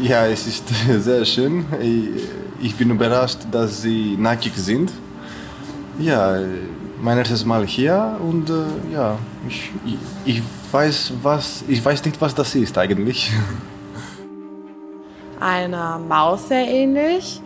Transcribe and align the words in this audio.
Ja, 0.00 0.26
es 0.26 0.46
ist 0.46 0.64
sehr 1.02 1.24
schön. 1.24 1.64
Ich 2.60 2.76
bin 2.76 2.90
überrascht, 2.90 3.38
dass 3.50 3.82
sie 3.82 4.16
nackig 4.16 4.54
sind. 4.54 4.92
Ja, 5.98 6.38
mein 7.02 7.18
erstes 7.18 7.44
Mal 7.44 7.66
hier 7.66 8.16
und 8.20 8.48
äh, 8.48 8.92
ja, 8.92 9.18
ich, 9.48 9.70
ich, 10.24 10.42
weiß 10.70 11.14
was, 11.22 11.64
ich 11.66 11.84
weiß 11.84 12.04
nicht, 12.04 12.20
was 12.20 12.34
das 12.34 12.54
ist 12.54 12.78
eigentlich. 12.78 13.32
Einer 15.40 15.98
Maus 15.98 16.48
sehr 16.48 16.66
ähnlich. 16.66 17.40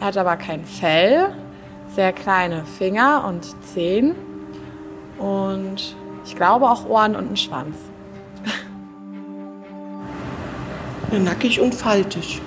Er 0.00 0.08
hat 0.08 0.18
aber 0.18 0.36
kein 0.36 0.64
Fell, 0.66 1.32
sehr 1.94 2.12
kleine 2.12 2.64
Finger 2.78 3.24
und 3.26 3.46
Zehen 3.64 4.14
und 5.18 5.96
ich 6.26 6.36
glaube 6.36 6.68
auch 6.68 6.86
Ohren 6.86 7.16
und 7.16 7.28
einen 7.28 7.36
Schwanz. 7.36 7.76
Nackig 11.18 11.60
und 11.60 11.74
faltig. 11.74 12.40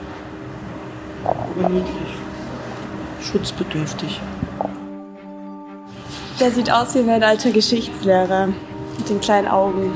Aber 1.23 1.69
niedlich. 1.69 2.13
Schutzbedürftig. 3.21 4.19
Der 6.39 6.51
sieht 6.51 6.71
aus 6.71 6.95
wie 6.95 7.01
mein 7.01 7.23
alter 7.23 7.51
Geschichtslehrer 7.51 8.47
mit 8.97 9.09
den 9.09 9.19
kleinen 9.19 9.47
Augen. 9.47 9.91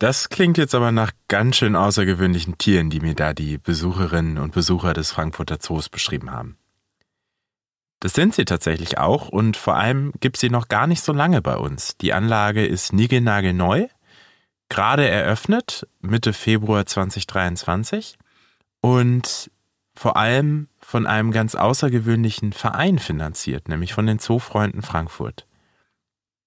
Das 0.00 0.30
klingt 0.30 0.56
jetzt 0.56 0.74
aber 0.74 0.92
nach 0.92 1.12
ganz 1.28 1.56
schön 1.58 1.76
außergewöhnlichen 1.76 2.56
Tieren, 2.56 2.88
die 2.88 3.00
mir 3.00 3.14
da 3.14 3.34
die 3.34 3.58
Besucherinnen 3.58 4.38
und 4.38 4.54
Besucher 4.54 4.94
des 4.94 5.12
Frankfurter 5.12 5.60
Zoos 5.60 5.90
beschrieben 5.90 6.30
haben. 6.32 6.56
Das 8.00 8.14
sind 8.14 8.34
sie 8.34 8.46
tatsächlich 8.46 8.96
auch 8.96 9.28
und 9.28 9.58
vor 9.58 9.76
allem 9.76 10.12
gibt 10.20 10.38
sie 10.38 10.48
noch 10.48 10.68
gar 10.68 10.86
nicht 10.86 11.02
so 11.02 11.12
lange 11.12 11.42
bei 11.42 11.54
uns. 11.54 11.98
Die 11.98 12.14
Anlage 12.14 12.64
ist 12.64 12.94
niegelnagelneu, 12.94 13.88
gerade 14.70 15.06
eröffnet, 15.06 15.86
Mitte 16.00 16.32
Februar 16.32 16.86
2023 16.86 18.16
und 18.80 19.50
vor 19.94 20.16
allem 20.16 20.68
von 20.78 21.06
einem 21.06 21.30
ganz 21.30 21.54
außergewöhnlichen 21.54 22.54
Verein 22.54 22.98
finanziert, 22.98 23.68
nämlich 23.68 23.92
von 23.92 24.06
den 24.06 24.18
Zoofreunden 24.18 24.80
Frankfurt. 24.80 25.46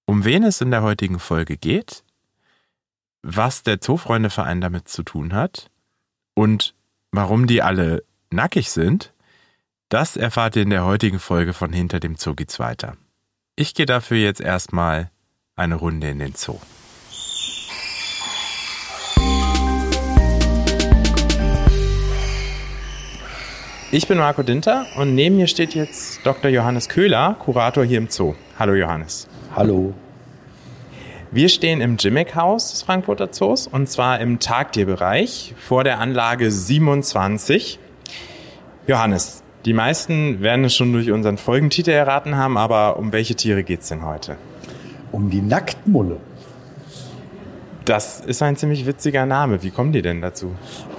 Um 0.08 0.26
wen 0.26 0.42
es 0.42 0.60
in 0.60 0.72
der 0.72 0.82
heutigen 0.82 1.20
Folge 1.20 1.56
geht, 1.56 2.04
was 3.24 3.64
der 3.64 3.80
Zoofreundeverein 3.80 4.62
damit 4.62 4.90
zu 4.90 5.02
tun 5.02 5.34
hat 5.34 5.72
und 6.36 6.76
warum 7.12 7.48
die 7.48 7.62
alle 7.62 8.04
nackig 8.30 8.70
sind, 8.70 9.14
das 9.90 10.18
erfahrt 10.18 10.56
ihr 10.58 10.64
in 10.64 10.70
der 10.70 10.86
heutigen 10.86 11.20
Folge 11.20 11.54
von 11.54 11.72
Hinter 11.72 12.00
dem 12.00 12.16
Zoo 12.16 12.36
geht's 12.36 12.60
weiter. 12.60 12.98
Ich 13.56 13.74
gehe 13.74 13.86
dafür 13.86 14.18
jetzt 14.18 14.42
erstmal 14.42 15.10
eine 15.56 15.76
Runde 15.76 16.10
in 16.10 16.20
den 16.20 16.36
Zoo. 16.36 16.60
Ich 23.92 24.08
bin 24.08 24.18
Marco 24.18 24.42
Dinter 24.42 24.88
und 24.98 25.14
neben 25.14 25.38
mir 25.38 25.46
steht 25.46 25.76
jetzt 25.76 26.26
Dr. 26.26 26.50
Johannes 26.50 26.90
Köhler, 26.90 27.36
Kurator 27.38 27.86
hier 27.86 28.00
im 28.00 28.10
Zoo. 28.10 28.34
Hallo 28.58 28.74
Johannes. 28.74 29.28
Hallo. 29.56 29.94
Wir 31.34 31.50
stehen 31.50 31.82
im 31.82 31.98
Jimmick-Haus 31.98 32.70
des 32.70 32.84
Frankfurter 32.84 33.32
Zoos 33.32 33.66
und 33.66 33.90
zwar 33.90 34.20
im 34.20 34.38
Tagtierbereich 34.38 35.56
vor 35.58 35.84
der 35.84 36.00
Anlage 36.00 36.52
27. 36.52 37.80
Johannes, 38.86 39.42
die 39.66 39.74
meisten 39.74 40.42
werden 40.42 40.66
es 40.66 40.76
schon 40.76 40.94
durch 40.94 41.10
unseren 41.10 41.38
Folgentitel 41.40 41.90
erraten 41.90 42.36
haben, 42.36 42.56
aber 42.56 42.98
um 42.98 43.12
welche 43.12 43.34
Tiere 43.34 43.64
geht 43.64 43.82
es 43.82 43.88
denn 43.88 44.06
heute? 44.06 44.36
Um 45.12 45.32
die 45.32 45.42
Nacktmulle. 45.42 46.18
Das 47.86 48.20
ist 48.20 48.44
ein 48.44 48.56
ziemlich 48.56 48.86
witziger 48.86 49.26
Name. 49.26 49.64
Wie 49.64 49.72
kommen 49.72 49.92
die 49.92 50.04
denn 50.04 50.22
dazu? 50.22 50.52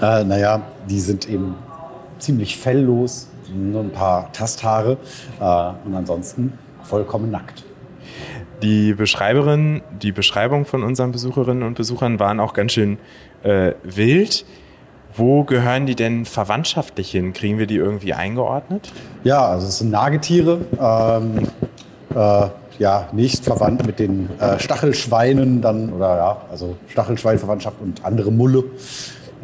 Äh, 0.02 0.24
naja, 0.24 0.62
die 0.90 0.98
sind 0.98 1.28
eben 1.28 1.54
ziemlich 2.18 2.58
felllos, 2.58 3.28
nur 3.54 3.82
ein 3.82 3.92
paar 3.92 4.32
Tasthaare 4.32 4.98
äh, 5.38 5.44
und 5.86 5.94
ansonsten 5.94 6.58
vollkommen 6.82 7.30
nackt. 7.30 7.62
Die 8.64 8.94
Beschreiberin, 8.94 9.82
die 10.00 10.10
Beschreibung 10.10 10.64
von 10.64 10.84
unseren 10.84 11.12
Besucherinnen 11.12 11.64
und 11.64 11.74
Besuchern 11.74 12.18
waren 12.18 12.40
auch 12.40 12.54
ganz 12.54 12.72
schön 12.72 12.96
äh, 13.42 13.72
wild. 13.82 14.46
Wo 15.14 15.44
gehören 15.44 15.84
die 15.84 15.94
denn 15.94 16.24
verwandtschaftlich 16.24 17.10
hin? 17.10 17.34
Kriegen 17.34 17.58
wir 17.58 17.66
die 17.66 17.76
irgendwie 17.76 18.14
eingeordnet? 18.14 18.90
Ja, 19.22 19.44
also 19.46 19.66
es 19.66 19.80
sind 19.80 19.90
Nagetiere. 19.90 20.60
Ähm, 20.80 21.46
äh, 22.14 22.46
ja, 22.78 23.08
nicht 23.12 23.44
verwandt 23.44 23.84
mit 23.84 23.98
den 23.98 24.30
äh, 24.40 24.58
Stachelschweinen 24.58 25.60
dann, 25.60 25.92
oder 25.92 26.16
ja, 26.16 26.36
also 26.50 26.74
Stachelschweinverwandtschaft 26.88 27.76
und 27.82 28.02
andere 28.02 28.32
Mulle 28.32 28.64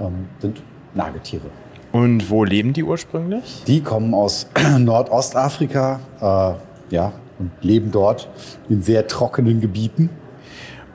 ähm, 0.00 0.30
sind 0.38 0.62
Nagetiere. 0.94 1.44
Und 1.92 2.30
wo 2.30 2.42
leben 2.44 2.72
die 2.72 2.84
ursprünglich? 2.84 3.64
Die 3.66 3.82
kommen 3.82 4.14
aus 4.14 4.48
Nordostafrika. 4.78 6.00
Äh, 6.22 6.94
ja, 6.94 7.12
und 7.40 7.50
leben 7.62 7.90
dort 7.90 8.28
in 8.68 8.82
sehr 8.82 9.06
trockenen 9.06 9.60
Gebieten. 9.60 10.10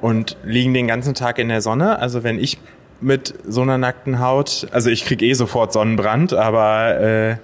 Und 0.02 0.38
liegen 0.44 0.74
den 0.74 0.88
ganzen 0.88 1.16
Tag 1.16 1.40
in 1.40 1.50
der 1.50 1.62
Sonne. 1.62 2.00
Also 2.00 2.24
wenn 2.24 2.38
ich 2.38 2.60
mit 3.02 3.34
so 3.48 3.62
einer 3.62 3.78
nackten 3.78 4.20
Haut, 4.20 4.68
also 4.72 4.90
ich 4.90 5.06
kriege 5.06 5.26
eh 5.26 5.34
sofort 5.34 5.74
Sonnenbrand, 5.74 6.34
aber 6.34 7.00
äh, 7.00 7.36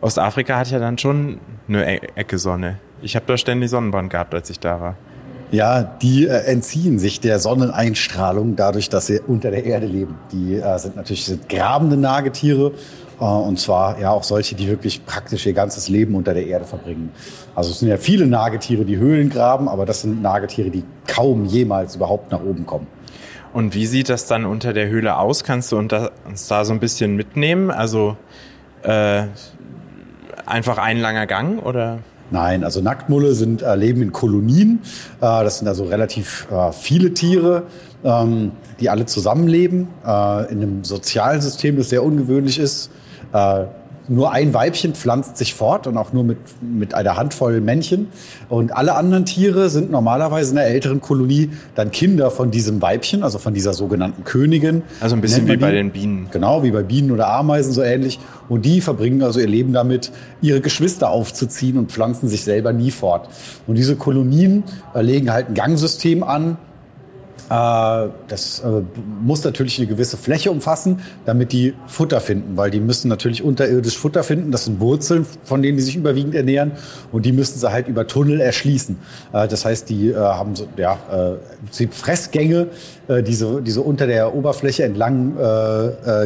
Ostafrika 0.00 0.58
hat 0.58 0.70
ja 0.70 0.78
dann 0.78 0.98
schon 0.98 1.40
eine 1.68 1.96
e 1.96 2.00
Ecke 2.14 2.38
Sonne. 2.38 2.78
Ich 3.02 3.16
habe 3.16 3.26
da 3.26 3.36
ständig 3.36 3.70
Sonnenbrand 3.70 4.10
gehabt, 4.10 4.34
als 4.34 4.48
ich 4.50 4.60
da 4.60 4.80
war. 4.80 4.96
Ja, 5.50 5.82
die 5.82 6.26
äh, 6.26 6.44
entziehen 6.44 6.98
sich 6.98 7.20
der 7.20 7.38
Sonneneinstrahlung 7.38 8.56
dadurch, 8.56 8.88
dass 8.88 9.06
sie 9.06 9.20
unter 9.20 9.50
der 9.50 9.64
Erde 9.64 9.86
leben. 9.86 10.16
Die 10.32 10.54
äh, 10.54 10.78
sind 10.78 10.96
natürlich 10.96 11.24
sind 11.24 11.48
grabende 11.48 11.96
Nagetiere 11.96 12.72
und 13.18 13.58
zwar 13.58 13.98
ja 13.98 14.10
auch 14.10 14.24
solche, 14.24 14.54
die 14.54 14.68
wirklich 14.68 15.06
praktisch 15.06 15.46
ihr 15.46 15.54
ganzes 15.54 15.88
Leben 15.88 16.14
unter 16.14 16.34
der 16.34 16.46
Erde 16.46 16.64
verbringen. 16.64 17.10
Also 17.54 17.70
es 17.70 17.78
sind 17.78 17.88
ja 17.88 17.96
viele 17.96 18.26
Nagetiere, 18.26 18.84
die 18.84 18.98
Höhlen 18.98 19.30
graben, 19.30 19.68
aber 19.68 19.86
das 19.86 20.02
sind 20.02 20.20
Nagetiere, 20.20 20.70
die 20.70 20.84
kaum 21.06 21.46
jemals 21.46 21.96
überhaupt 21.96 22.30
nach 22.30 22.42
oben 22.42 22.66
kommen. 22.66 22.86
Und 23.54 23.74
wie 23.74 23.86
sieht 23.86 24.10
das 24.10 24.26
dann 24.26 24.44
unter 24.44 24.74
der 24.74 24.88
Höhle 24.88 25.16
aus? 25.16 25.42
Kannst 25.42 25.72
du 25.72 25.78
uns 25.78 26.48
da 26.48 26.64
so 26.64 26.72
ein 26.74 26.80
bisschen 26.80 27.16
mitnehmen? 27.16 27.70
Also 27.70 28.18
äh, 28.82 29.22
einfach 30.44 30.76
ein 30.76 30.98
langer 30.98 31.26
Gang 31.26 31.64
oder? 31.64 32.00
Nein, 32.30 32.64
also 32.64 32.80
Nacktmulle 32.80 33.34
sind 33.34 33.62
äh, 33.62 33.76
leben 33.76 34.02
in 34.02 34.12
Kolonien. 34.12 34.80
Äh, 35.20 35.20
das 35.20 35.58
sind 35.58 35.68
also 35.68 35.84
relativ 35.84 36.48
äh, 36.50 36.72
viele 36.72 37.14
Tiere, 37.14 37.62
ähm, 38.04 38.52
die 38.80 38.90
alle 38.90 39.06
zusammenleben 39.06 39.88
äh, 40.04 40.52
in 40.52 40.62
einem 40.62 40.84
Sozialsystem, 40.84 41.76
das 41.76 41.88
sehr 41.88 42.02
ungewöhnlich 42.02 42.58
ist. 42.58 42.90
Äh, 43.36 43.66
nur 44.08 44.30
ein 44.32 44.54
Weibchen 44.54 44.94
pflanzt 44.94 45.36
sich 45.36 45.54
fort 45.54 45.88
und 45.88 45.96
auch 45.96 46.12
nur 46.12 46.22
mit, 46.22 46.38
mit 46.62 46.94
einer 46.94 47.16
Handvoll 47.16 47.60
Männchen. 47.60 48.06
Und 48.48 48.70
alle 48.70 48.94
anderen 48.94 49.24
Tiere 49.24 49.68
sind 49.68 49.90
normalerweise 49.90 50.50
in 50.50 50.56
der 50.56 50.66
älteren 50.66 51.00
Kolonie 51.00 51.50
dann 51.74 51.90
Kinder 51.90 52.30
von 52.30 52.52
diesem 52.52 52.80
Weibchen, 52.80 53.24
also 53.24 53.38
von 53.38 53.52
dieser 53.52 53.72
sogenannten 53.72 54.22
Königin. 54.22 54.82
Also 55.00 55.16
ein 55.16 55.20
bisschen 55.20 55.48
wie 55.48 55.56
bei 55.56 55.72
den 55.72 55.90
Bienen. 55.90 56.28
Genau, 56.30 56.62
wie 56.62 56.70
bei 56.70 56.82
Bienen 56.82 57.10
oder 57.10 57.28
Ameisen 57.28 57.72
so 57.72 57.82
ähnlich. 57.82 58.20
Und 58.48 58.64
die 58.64 58.80
verbringen 58.80 59.22
also 59.22 59.40
ihr 59.40 59.48
Leben 59.48 59.72
damit, 59.72 60.12
ihre 60.40 60.60
Geschwister 60.60 61.10
aufzuziehen 61.10 61.76
und 61.76 61.90
pflanzen 61.90 62.28
sich 62.28 62.44
selber 62.44 62.72
nie 62.72 62.92
fort. 62.92 63.28
Und 63.66 63.74
diese 63.74 63.96
Kolonien 63.96 64.62
äh, 64.94 65.02
legen 65.02 65.32
halt 65.32 65.48
ein 65.48 65.54
Gangsystem 65.54 66.22
an, 66.22 66.58
das 67.48 68.60
äh, 68.60 68.82
muss 69.22 69.44
natürlich 69.44 69.78
eine 69.78 69.86
gewisse 69.86 70.16
Fläche 70.16 70.50
umfassen, 70.50 71.00
damit 71.24 71.52
die 71.52 71.74
Futter 71.86 72.20
finden, 72.20 72.56
weil 72.56 72.70
die 72.70 72.80
müssen 72.80 73.08
natürlich 73.08 73.42
unterirdisch 73.42 73.96
Futter 73.96 74.24
finden. 74.24 74.50
Das 74.50 74.64
sind 74.64 74.80
Wurzeln, 74.80 75.26
von 75.44 75.62
denen 75.62 75.76
die 75.76 75.82
sich 75.82 75.96
überwiegend 75.96 76.34
ernähren 76.34 76.72
und 77.12 77.24
die 77.24 77.32
müssen 77.32 77.58
sie 77.58 77.70
halt 77.70 77.86
über 77.88 78.06
Tunnel 78.06 78.40
erschließen. 78.40 78.98
Äh, 79.32 79.46
das 79.48 79.64
heißt, 79.64 79.88
die 79.88 80.14
haben 80.16 80.56
so, 80.56 80.66
ja, 80.76 80.98
Fressgänge, 81.90 82.68
diese, 83.08 83.62
diese 83.62 83.80
unter 83.80 84.06
der 84.06 84.34
Oberfläche 84.34 84.84
entlang 84.84 85.34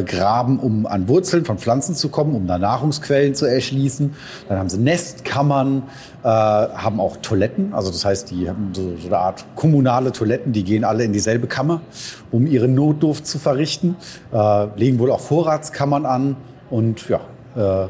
graben, 0.05 0.59
um 0.59 0.85
an 0.85 1.07
Wurzeln 1.07 1.45
von 1.45 1.57
Pflanzen 1.57 1.95
zu 1.95 2.09
kommen, 2.09 2.35
um 2.35 2.47
da 2.47 2.57
Nahrungsquellen 2.57 3.35
zu 3.35 3.45
erschließen. 3.45 4.13
Dann 4.49 4.57
haben 4.57 4.69
sie 4.69 4.77
Nestkammern, 4.77 5.83
haben 6.23 6.99
auch 6.99 7.17
Toiletten, 7.17 7.73
also 7.73 7.89
das 7.89 8.05
heißt, 8.05 8.29
die 8.29 8.47
haben 8.47 8.71
so, 8.73 8.95
so 8.97 9.07
eine 9.07 9.17
Art 9.17 9.43
kommunale 9.55 10.11
Toiletten, 10.11 10.53
die 10.53 10.63
gehen 10.63 10.83
alle 10.83 11.03
in 11.03 11.13
dieselbe 11.13 11.47
Kammer, 11.47 11.81
um 12.29 12.45
ihre 12.45 12.67
Notdurft 12.67 13.25
zu 13.25 13.39
verrichten, 13.39 13.95
äh, 14.31 14.65
legen 14.75 14.99
wohl 14.99 15.11
auch 15.11 15.19
Vorratskammern 15.19 16.05
an 16.05 16.35
und 16.69 17.09
ja, 17.09 17.21
äh, 17.55 17.87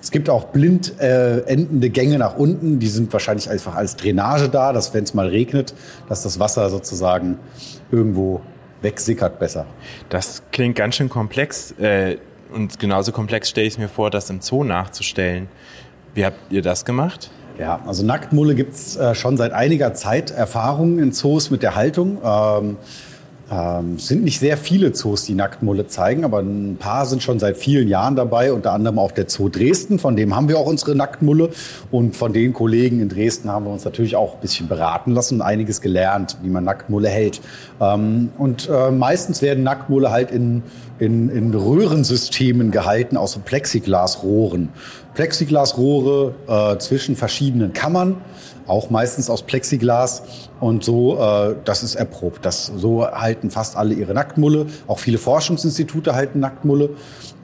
es 0.00 0.10
gibt 0.10 0.30
auch 0.30 0.44
blind 0.44 0.98
äh, 1.00 1.40
endende 1.40 1.90
Gänge 1.90 2.18
nach 2.18 2.36
unten, 2.36 2.78
die 2.78 2.86
sind 2.88 3.12
wahrscheinlich 3.12 3.50
einfach 3.50 3.74
als 3.74 3.96
Drainage 3.96 4.48
da, 4.48 4.72
dass 4.72 4.94
wenn 4.94 5.04
es 5.04 5.12
mal 5.12 5.28
regnet, 5.28 5.74
dass 6.08 6.22
das 6.22 6.38
Wasser 6.38 6.70
sozusagen 6.70 7.38
irgendwo 7.90 8.40
wegsickert 8.80 9.38
besser. 9.38 9.66
Das 10.08 10.42
klingt 10.52 10.76
ganz 10.76 10.94
schön 10.94 11.08
komplex 11.08 11.72
äh, 11.72 12.16
und 12.54 12.78
genauso 12.78 13.12
komplex 13.12 13.50
stelle 13.50 13.66
ich 13.66 13.78
mir 13.78 13.88
vor, 13.88 14.10
das 14.10 14.30
im 14.30 14.40
Zoo 14.40 14.64
nachzustellen. 14.64 15.48
Wie 16.14 16.24
habt 16.24 16.38
ihr 16.50 16.62
das 16.62 16.84
gemacht? 16.84 17.30
Ja, 17.58 17.80
also 17.86 18.04
Nacktmulle 18.04 18.54
gibt 18.54 18.74
es 18.74 18.96
äh, 18.96 19.16
schon 19.16 19.36
seit 19.36 19.52
einiger 19.52 19.92
Zeit 19.92 20.30
Erfahrungen 20.30 21.00
in 21.00 21.12
Zoos 21.12 21.50
mit 21.50 21.62
der 21.62 21.74
Haltung. 21.74 22.18
Ähm, 22.22 22.76
ähm, 23.50 23.98
sind 23.98 24.24
nicht 24.24 24.40
sehr 24.40 24.56
viele 24.56 24.92
Zoos, 24.92 25.24
die 25.24 25.34
Nacktmulle 25.34 25.86
zeigen, 25.86 26.24
aber 26.24 26.40
ein 26.40 26.76
paar 26.78 27.06
sind 27.06 27.22
schon 27.22 27.38
seit 27.38 27.56
vielen 27.56 27.88
Jahren 27.88 28.14
dabei, 28.14 28.52
unter 28.52 28.72
anderem 28.72 28.98
auch 28.98 29.12
der 29.12 29.28
Zoo 29.28 29.48
Dresden, 29.48 29.98
von 29.98 30.16
dem 30.16 30.36
haben 30.36 30.48
wir 30.48 30.58
auch 30.58 30.66
unsere 30.66 30.94
Nacktmulle. 30.94 31.50
Und 31.90 32.16
von 32.16 32.32
den 32.32 32.52
Kollegen 32.52 33.00
in 33.00 33.08
Dresden 33.08 33.50
haben 33.50 33.64
wir 33.64 33.72
uns 33.72 33.84
natürlich 33.84 34.16
auch 34.16 34.34
ein 34.34 34.40
bisschen 34.40 34.68
beraten 34.68 35.12
lassen 35.12 35.36
und 35.36 35.42
einiges 35.42 35.80
gelernt, 35.80 36.36
wie 36.42 36.50
man 36.50 36.64
Nacktmulle 36.64 37.08
hält. 37.08 37.40
Ähm, 37.80 38.30
und 38.36 38.68
äh, 38.68 38.90
meistens 38.90 39.40
werden 39.40 39.64
Nacktmulle 39.64 40.10
halt 40.10 40.30
in, 40.30 40.62
in, 40.98 41.30
in 41.30 41.54
Röhrensystemen 41.54 42.70
gehalten, 42.70 43.16
aus 43.16 43.32
so 43.32 43.40
Plexiglasrohren. 43.40 44.68
Plexiglasrohre 45.14 46.34
äh, 46.46 46.78
zwischen 46.78 47.16
verschiedenen 47.16 47.72
Kammern 47.72 48.16
auch 48.68 48.90
meistens 48.90 49.30
aus 49.30 49.42
Plexiglas. 49.42 50.22
Und 50.60 50.84
so, 50.84 51.18
äh, 51.18 51.56
das 51.64 51.82
ist 51.82 51.94
erprobt. 51.94 52.44
Das, 52.44 52.66
so 52.66 53.06
halten 53.06 53.50
fast 53.50 53.76
alle 53.76 53.94
ihre 53.94 54.14
Nacktmulle. 54.14 54.66
Auch 54.86 54.98
viele 54.98 55.18
Forschungsinstitute 55.18 56.14
halten 56.14 56.40
Nacktmulle. 56.40 56.90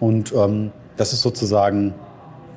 Und 0.01 0.33
ähm, 0.33 0.71
das 0.97 1.13
ist 1.13 1.23
sozusagen, 1.23 1.95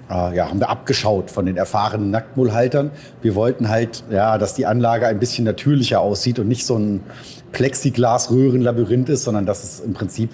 äh, 0.09 0.35
ja, 0.35 0.49
haben 0.49 0.59
wir 0.59 0.69
abgeschaut 0.69 1.31
von 1.31 1.45
den 1.45 1.57
erfahrenen 1.57 2.11
Nacktmullhaltern. 2.11 2.91
Wir 3.21 3.35
wollten 3.35 3.69
halt, 3.69 4.03
ja, 4.11 4.37
dass 4.37 4.53
die 4.53 4.65
Anlage 4.65 5.07
ein 5.07 5.19
bisschen 5.19 5.45
natürlicher 5.45 6.01
aussieht 6.01 6.39
und 6.39 6.47
nicht 6.47 6.65
so 6.65 6.77
ein 6.77 7.03
Plexiglas-Röhrenlabyrinth 7.51 9.09
ist, 9.09 9.23
sondern 9.23 9.45
dass 9.45 9.63
es 9.63 9.79
im 9.79 9.93
Prinzip 9.93 10.31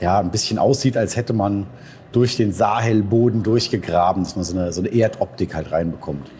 ja, 0.00 0.18
ein 0.18 0.30
bisschen 0.30 0.58
aussieht, 0.58 0.96
als 0.96 1.16
hätte 1.16 1.32
man 1.32 1.66
durch 2.12 2.36
den 2.36 2.52
Sahelboden 2.52 3.42
durchgegraben, 3.42 4.24
dass 4.24 4.36
man 4.36 4.44
so 4.44 4.56
eine, 4.56 4.72
so 4.72 4.80
eine 4.80 4.88
Erdoptik 4.88 5.54
halt 5.54 5.72
reinbekommt. 5.72 6.30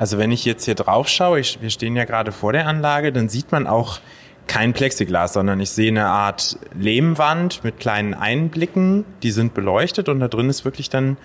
Also 0.00 0.16
wenn 0.16 0.32
ich 0.32 0.46
jetzt 0.46 0.64
hier 0.64 0.74
drauf 0.74 1.08
schaue, 1.08 1.40
ich, 1.40 1.60
wir 1.60 1.68
stehen 1.68 1.94
ja 1.94 2.06
gerade 2.06 2.32
vor 2.32 2.54
der 2.54 2.66
Anlage, 2.66 3.12
dann 3.12 3.28
sieht 3.28 3.52
man 3.52 3.66
auch 3.66 4.00
kein 4.46 4.72
Plexiglas, 4.72 5.34
sondern 5.34 5.60
ich 5.60 5.68
sehe 5.72 5.90
eine 5.90 6.06
Art 6.06 6.58
Lehmwand 6.74 7.62
mit 7.64 7.78
kleinen 7.78 8.14
Einblicken, 8.14 9.04
die 9.22 9.30
sind 9.30 9.52
beleuchtet 9.52 10.08
und 10.08 10.20
da 10.20 10.28
drin 10.28 10.48
ist 10.48 10.64
wirklich 10.64 10.88
dann, 10.88 11.18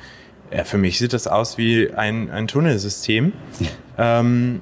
ja, 0.51 0.65
für 0.65 0.77
mich 0.77 0.99
sieht 0.99 1.13
das 1.13 1.25
aus 1.25 1.57
wie 1.57 1.89
ein, 1.93 2.29
ein 2.29 2.49
Tunnelsystem. 2.49 3.31
Ähm, 3.97 4.61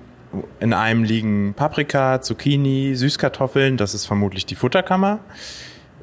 in 0.60 0.74
einem 0.74 1.04
liegen 1.04 1.56
Paprika, 1.56 2.22
Zucchini, 2.22 2.94
Süßkartoffeln, 2.94 3.78
das 3.78 3.96
ist 3.96 4.06
vermutlich 4.06 4.46
die 4.46 4.54
Futterkammer. 4.54 5.22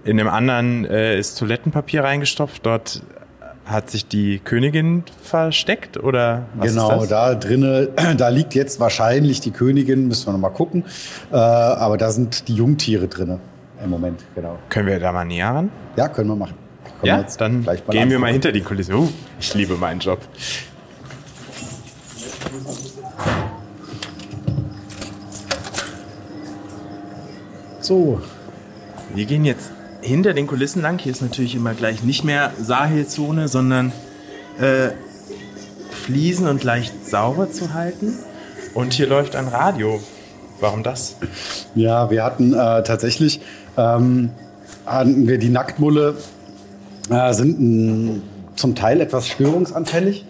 In 0.03 0.17
dem 0.17 0.27
anderen 0.27 0.85
äh, 0.85 1.17
ist 1.17 1.39
Toilettenpapier 1.39 2.03
reingestopft. 2.03 2.67
Dort 2.67 3.03
hat 3.71 3.91
sich 3.91 4.07
die 4.07 4.41
Königin 4.41 5.05
versteckt 5.23 5.97
oder 5.97 6.47
was 6.55 6.73
Genau, 6.73 7.07
da 7.07 7.35
drinnen, 7.35 7.89
da 8.17 8.29
liegt 8.29 8.55
jetzt 8.55 8.81
wahrscheinlich 8.81 9.41
die 9.41 9.53
Königin, 9.53 10.09
müssen 10.09 10.27
wir 10.27 10.33
nochmal 10.33 10.53
gucken. 10.53 10.85
Äh, 11.31 11.37
aber 11.37 11.97
da 11.97 12.11
sind 12.11 12.49
die 12.49 12.55
Jungtiere 12.55 13.09
drin 13.09 13.39
im 13.83 13.91
Moment, 13.91 14.25
genau. 14.35 14.59
Können 14.69 14.89
wir 14.89 14.99
da 14.99 15.13
mal 15.13 15.25
näher 15.25 15.49
ran? 15.49 15.71
Ja, 15.97 16.09
können 16.09 16.29
wir 16.29 16.37
machen. 16.37 16.55
Können 17.01 17.07
ja, 17.07 17.19
wir 17.19 17.27
dann 17.39 17.63
gehen 17.63 17.69
anfangen. 17.69 18.11
wir 18.11 18.19
mal 18.19 18.33
hinter 18.33 18.53
die 18.53 18.61
Kulisse. 18.61 18.95
Uh, 18.95 19.09
ich 19.39 19.55
liebe 19.55 19.77
meinen 19.77 20.01
Job. 20.01 20.19
So. 27.81 28.21
Wir 29.15 29.25
gehen 29.25 29.45
jetzt 29.45 29.73
hinter 30.03 30.35
den 30.35 30.47
Kulissen 30.47 30.83
lang. 30.83 30.99
Hier 30.99 31.13
ist 31.13 31.23
natürlich 31.23 31.55
immer 31.55 31.75
gleich 31.75 32.03
nicht 32.03 32.25
mehr 32.25 32.53
Sahelzone, 32.61 33.49
sondern 33.49 33.93
äh, 34.59 34.91
Fliesen 35.91 36.49
und 36.49 36.65
leicht 36.65 37.09
sauber 37.09 37.51
zu 37.51 37.75
halten. 37.75 38.15
Und 38.75 38.93
hier 38.93 39.07
läuft 39.07 39.37
ein 39.37 39.49
Radio. 39.49 40.01
Warum 40.61 40.83
das? 40.83 41.17
Ja, 41.75 42.11
wir 42.11 42.23
hatten 42.23 42.53
äh, 42.53 42.83
tatsächlich 42.83 43.41
ähm, 43.77 44.31
hatten 44.87 45.27
wir 45.27 45.39
die 45.39 45.49
Nacktmulle 45.49 46.17
äh, 47.11 47.33
sind 47.33 47.59
m, 47.59 48.23
zum 48.57 48.75
Teil 48.75 49.01
etwas 49.01 49.29
störungsanfällig. 49.29 50.25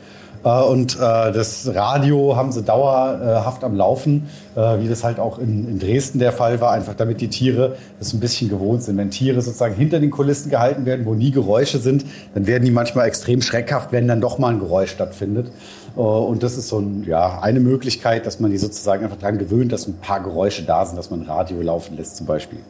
Äh, 0.45 0.63
und 0.63 0.97
äh, 0.97 0.99
das 0.99 1.71
Radio 1.75 2.37
haben 2.37 2.53
sie 2.53 2.63
dauerhaft 2.63 3.63
am 3.65 3.75
Laufen, 3.75 4.29
äh, 4.57 4.81
wie 4.81 4.89
das 4.89 5.05
halt 5.05 5.19
auch 5.19 5.39
in, 5.39 5.79
Dresden 5.79 6.19
der 6.19 6.33
Fall 6.33 6.61
war, 6.61 6.73
einfach 6.73 6.95
damit 6.95 7.21
die 7.21 7.29
Tiere 7.29 7.77
das 7.99 8.13
ein 8.13 8.21
bisschen 8.21 8.49
gewohnt 8.49 8.83
sind. 8.83 8.97
Wenn 8.97 9.11
Tiere 9.11 9.41
sozusagen 9.43 9.75
hinter 9.75 10.01
den 10.01 10.11
Kulissen 10.11 10.51
gehalten 10.51 10.87
werden, 10.87 11.07
wo 11.07 11.15
nie 11.15 11.31
Geräusche 11.31 11.79
sind, 11.79 12.05
dann 12.35 12.47
werden 12.47 12.65
die 12.65 12.71
manchmal 12.71 13.07
extrem 13.07 13.43
schreckhaft, 13.43 13.93
wenn 13.93 14.09
dann 14.09 14.21
doch 14.21 14.39
mal 14.39 14.49
ein 14.49 14.61
Geräusch 14.61 14.91
stattfindet. 14.91 15.51
Und 15.97 16.43
das 16.43 16.57
ist 16.57 16.69
so 16.69 16.79
ein, 16.79 17.05
ja, 17.05 17.41
eine 17.41 17.59
Möglichkeit, 17.59 18.25
dass 18.25 18.39
man 18.39 18.51
die 18.53 18.59
sozusagen 18.59 19.03
einfach 19.03 19.17
daran 19.19 19.39
gewöhnt, 19.39 19.73
dass 19.73 19.89
ein 19.89 19.99
paar 19.99 20.23
Geräusche 20.23 20.63
da 20.63 20.87
sind, 20.87 20.97
dass 20.97 21.11
man 21.11 21.23
Radio 21.23 21.61
laufen 21.63 21.97
lässt 21.97 22.17
zum 22.17 22.27
Beispiel. 22.27 22.61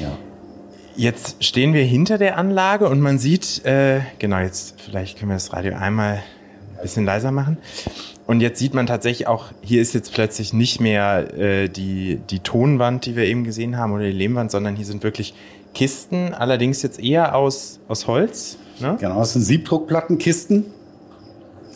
Ja. 0.00 0.08
Jetzt 0.96 1.44
stehen 1.44 1.72
wir 1.72 1.84
hinter 1.84 2.18
der 2.18 2.36
Anlage 2.36 2.88
und 2.88 3.00
man 3.00 3.18
sieht, 3.18 3.64
äh, 3.64 4.00
genau, 4.18 4.38
jetzt 4.38 4.80
vielleicht 4.80 5.18
können 5.18 5.30
wir 5.30 5.36
das 5.36 5.52
Radio 5.52 5.76
einmal 5.76 6.14
ein 6.14 6.22
bisschen 6.82 7.04
leiser 7.04 7.30
machen. 7.30 7.58
Und 8.26 8.40
jetzt 8.40 8.58
sieht 8.58 8.74
man 8.74 8.86
tatsächlich 8.86 9.28
auch, 9.28 9.46
hier 9.62 9.80
ist 9.80 9.94
jetzt 9.94 10.12
plötzlich 10.12 10.52
nicht 10.52 10.80
mehr 10.80 11.34
äh, 11.38 11.68
die, 11.68 12.20
die 12.30 12.40
Tonwand, 12.40 13.06
die 13.06 13.14
wir 13.14 13.24
eben 13.24 13.44
gesehen 13.44 13.76
haben, 13.76 13.92
oder 13.92 14.04
die 14.04 14.12
Lehmwand, 14.12 14.50
sondern 14.50 14.74
hier 14.74 14.86
sind 14.86 15.02
wirklich 15.04 15.34
Kisten, 15.74 16.34
allerdings 16.34 16.82
jetzt 16.82 16.98
eher 16.98 17.36
aus, 17.36 17.80
aus 17.86 18.06
Holz. 18.06 18.58
Ne? 18.80 18.96
Genau, 18.98 19.18
das 19.18 19.34
sind 19.34 19.42
Siebdruckplattenkisten. 19.42 20.64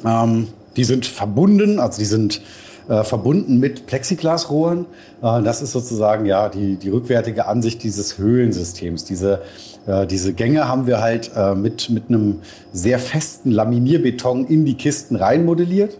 Ähm, 0.05 0.49
die 0.77 0.85
sind 0.85 1.07
verbunden, 1.07 1.79
also 1.79 1.99
die 1.99 2.07
sind 2.07 2.41
äh, 2.89 3.05
verbunden 3.05 3.59
mit 3.59 3.87
Plexiglasrohren. 3.87 4.87
Äh, 5.23 5.43
das 5.43 5.63
ist 5.63 5.73
sozusagen 5.73 6.27
ja 6.27 6.49
die, 6.49 6.77
die 6.77 6.89
rückwärtige 6.89 7.47
Ansicht 7.47 7.83
dieses 7.83 8.19
Höhlensystems. 8.19 9.05
Diese, 9.05 9.43
äh, 9.87 10.07
diese 10.07 10.33
Gänge 10.33 10.69
haben 10.69 10.87
wir 10.87 11.01
halt 11.01 11.31
äh, 11.37 11.55
mit, 11.55 11.91
mit 11.91 12.05
einem 12.09 12.41
sehr 12.73 12.99
festen 12.99 13.51
Laminierbeton 13.51 14.47
in 14.47 14.65
die 14.65 14.75
Kisten 14.75 15.17
reinmodelliert. 15.17 15.97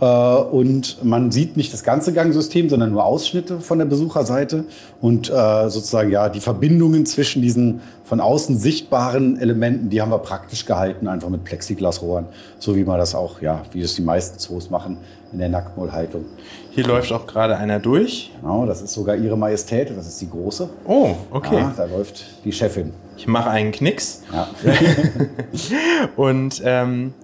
Äh, 0.00 0.04
und 0.04 1.04
man 1.04 1.30
sieht 1.30 1.56
nicht 1.56 1.72
das 1.72 1.82
ganze 1.82 2.12
Gangsystem, 2.12 2.68
sondern 2.68 2.92
nur 2.92 3.04
Ausschnitte 3.04 3.60
von 3.60 3.78
der 3.78 3.86
Besucherseite 3.86 4.64
und 5.00 5.28
äh, 5.28 5.70
sozusagen 5.70 6.10
ja 6.10 6.28
die 6.28 6.40
Verbindungen 6.40 7.04
zwischen 7.06 7.42
diesen 7.42 7.80
von 8.04 8.20
außen 8.20 8.58
sichtbaren 8.58 9.38
Elementen, 9.38 9.90
die 9.90 10.00
haben 10.00 10.10
wir 10.10 10.18
praktisch 10.18 10.64
gehalten, 10.64 11.08
einfach 11.08 11.28
mit 11.28 11.44
Plexiglasrohren, 11.44 12.26
so 12.58 12.76
wie 12.76 12.84
man 12.84 12.98
das 12.98 13.14
auch, 13.14 13.42
ja, 13.42 13.62
wie 13.72 13.82
das 13.82 13.94
die 13.94 14.02
meisten 14.02 14.38
Zoos 14.38 14.70
machen 14.70 14.98
in 15.32 15.38
der 15.38 15.48
Nacktmullhaltung. 15.48 16.24
Hier 16.70 16.86
läuft 16.86 17.12
auch 17.12 17.26
gerade 17.26 17.56
einer 17.56 17.78
durch. 17.78 18.30
Genau, 18.40 18.66
das 18.66 18.82
ist 18.82 18.92
sogar 18.92 19.16
Ihre 19.16 19.36
Majestät, 19.36 19.90
das 19.96 20.06
ist 20.06 20.20
die 20.20 20.30
große. 20.30 20.68
Oh, 20.84 21.14
okay. 21.30 21.56
Ja, 21.56 21.74
da 21.76 21.84
läuft 21.84 22.24
die 22.44 22.52
Chefin. 22.52 22.92
Ich 23.16 23.26
mache 23.26 23.50
einen 23.50 23.72
Knicks. 23.72 24.22
Ja. 24.32 24.48
und 26.16 26.62
ähm, 26.64 27.14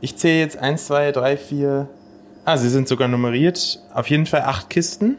ich 0.00 0.16
zähle 0.16 0.40
jetzt 0.40 0.58
eins, 0.58 0.86
zwei, 0.86 1.12
drei, 1.12 1.36
vier. 1.36 1.88
Ah, 2.44 2.58
sie 2.58 2.68
sind 2.68 2.88
sogar 2.88 3.08
nummeriert. 3.08 3.80
Auf 3.94 4.10
jeden 4.10 4.26
Fall 4.26 4.42
acht 4.42 4.68
Kisten. 4.68 5.16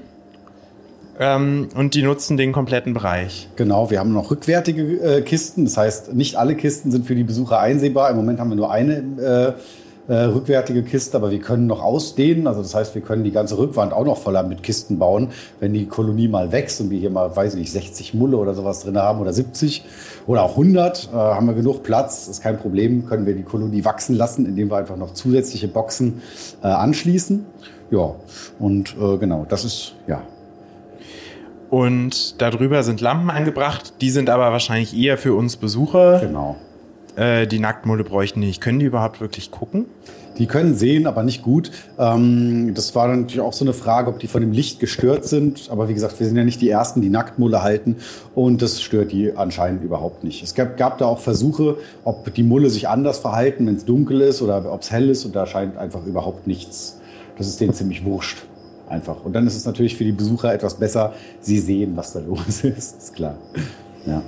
Ähm, 1.18 1.70
und 1.76 1.94
die 1.94 2.02
nutzen 2.02 2.38
den 2.38 2.52
kompletten 2.52 2.94
Bereich. 2.94 3.48
Genau, 3.56 3.90
wir 3.90 4.00
haben 4.00 4.12
noch 4.14 4.32
rückwärtige 4.32 4.82
äh, 5.00 5.22
Kisten. 5.22 5.64
Das 5.64 5.78
heißt, 5.78 6.14
nicht 6.14 6.36
alle 6.36 6.56
Kisten 6.56 6.92
sind 6.92 7.06
für 7.08 7.16
die 7.16 7.24
Besucher 7.24 7.60
einsehbar. 7.60 8.10
Im 8.10 8.18
Moment 8.18 8.40
haben 8.40 8.50
wir 8.50 8.58
nur 8.58 8.72
eine 8.72 9.56
äh, 9.58 9.62
äh, 10.08 10.14
rückwärtige 10.14 10.84
Kiste, 10.84 11.18
aber 11.18 11.32
wir 11.32 11.40
können 11.40 11.68
noch 11.68 11.82
ausdehnen. 11.82 12.48
Also 12.48 12.62
das 12.62 12.76
heißt, 12.76 12.96
wir 12.96 13.02
können 13.02 13.24
die 13.24 13.32
ganze 13.32 13.58
Rückwand 13.58 13.94
auch 13.94 14.06
noch 14.06 14.18
voller 14.18 14.44
mit 14.44 14.64
Kisten 14.64 15.00
bauen, 15.00 15.30
wenn 15.60 15.74
die 15.74 15.88
Kolonie 15.88 16.28
mal 16.28 16.52
wächst 16.52 16.80
und 16.82 16.90
wir 16.90 17.00
hier 17.00 17.10
mal, 17.10 17.36
weiß 17.36 17.56
ich 17.56 17.60
nicht, 17.60 17.72
60 17.72 18.14
Mulle 18.14 18.38
oder 18.38 18.54
sowas 18.54 18.82
drin 18.82 18.98
haben 18.98 19.20
oder 19.20 19.34
70 19.34 19.86
oder 20.28 20.44
auch 20.44 20.52
100, 20.52 21.10
äh, 21.12 21.16
haben 21.16 21.48
wir 21.48 21.54
genug 21.54 21.84
Platz, 21.84 22.28
ist 22.28 22.42
kein 22.42 22.58
Problem, 22.58 23.06
können 23.08 23.26
wir 23.26 23.36
die 23.36 23.44
Kolonie 23.44 23.84
wachsen 23.84 24.16
lassen, 24.16 24.46
indem 24.46 24.70
wir 24.70 24.78
einfach 24.78 24.98
noch 24.98 25.14
zusätzliche 25.14 25.68
Boxen 25.68 26.22
äh, 26.64 26.68
anschließen. 26.68 27.46
Ja, 27.92 28.16
und 28.60 28.96
äh, 29.00 29.18
genau, 29.18 29.46
das 29.48 29.66
ist 29.66 29.94
ja 30.08 30.22
und 31.70 32.42
darüber 32.42 32.84
sind 32.84 33.02
Lampen 33.02 33.30
angebracht. 33.30 33.96
Die 34.00 34.10
sind 34.10 34.30
aber 34.30 34.52
wahrscheinlich 34.52 34.96
eher 34.96 35.18
für 35.18 35.34
uns 35.34 35.58
Besucher. 35.58 36.20
Genau. 36.20 36.56
Äh, 37.16 37.48
die 37.48 37.60
Nacktmulle 37.60 38.04
bräuchten 38.04 38.40
nicht. 38.40 38.62
Können 38.62 38.80
die 38.80 38.86
überhaupt 38.86 39.22
wirklich 39.22 39.52
gucken? 39.52 39.86
Die 40.38 40.48
können 40.48 40.76
sehen, 40.76 41.08
aber 41.08 41.24
nicht 41.24 41.44
gut. 41.44 41.72
Ähm, 41.98 42.74
das 42.74 42.94
war 42.94 43.08
natürlich 43.08 43.40
auch 43.40 43.54
so 43.54 43.64
eine 43.64 43.74
Frage, 43.74 44.10
ob 44.10 44.20
die 44.20 44.28
von 44.28 44.42
dem 44.42 44.52
Licht 44.52 44.80
gestört 44.80 45.26
sind. 45.26 45.70
Aber 45.72 45.88
wie 45.88 45.94
gesagt, 45.94 46.20
wir 46.20 46.28
sind 46.28 46.36
ja 46.36 46.44
nicht 46.44 46.60
die 46.60 46.70
Ersten, 46.70 47.02
die 47.02 47.10
Nacktmulle 47.10 47.64
halten. 47.64 47.98
Und 48.34 48.62
das 48.62 48.82
stört 48.82 49.14
die 49.14 49.36
anscheinend 49.36 49.84
überhaupt 49.84 50.24
nicht. 50.26 50.44
Es 50.44 50.54
gab, 50.54 50.76
gab 50.76 50.98
da 50.98 51.06
auch 51.06 51.20
Versuche, 51.20 51.78
ob 52.04 52.34
die 52.34 52.44
Mulle 52.44 52.70
sich 52.70 52.90
anders 52.90 53.20
verhalten, 53.20 53.66
wenn 53.68 53.76
es 53.76 53.86
dunkel 53.86 54.22
ist 54.22 54.42
oder 54.42 54.72
ob 54.72 54.82
es 54.82 54.92
hell 54.92 55.10
ist. 55.10 55.24
Und 55.24 55.36
da 55.36 55.46
scheint 55.46 55.78
einfach 55.78 56.06
überhaupt 56.06 56.48
nichts. 56.48 57.00
Das 57.38 57.48
ist 57.48 57.62
denen 57.62 57.74
ziemlich 57.74 58.04
wurscht. 58.04 58.46
Einfach. 58.90 59.24
Und 59.24 59.34
dann 59.34 59.48
ist 59.48 59.56
es 59.56 59.66
natürlich 59.66 59.96
für 59.96 60.04
die 60.04 60.12
Besucher 60.12 60.54
etwas 60.54 60.76
besser, 60.76 61.14
sie 61.40 61.60
sehen, 61.60 61.94
was 61.96 62.14
da 62.14 62.20
los 62.20 62.64
ist. 62.64 62.98
Ist 62.98 63.16
klar. 63.16 63.38
Ja. 64.06 64.22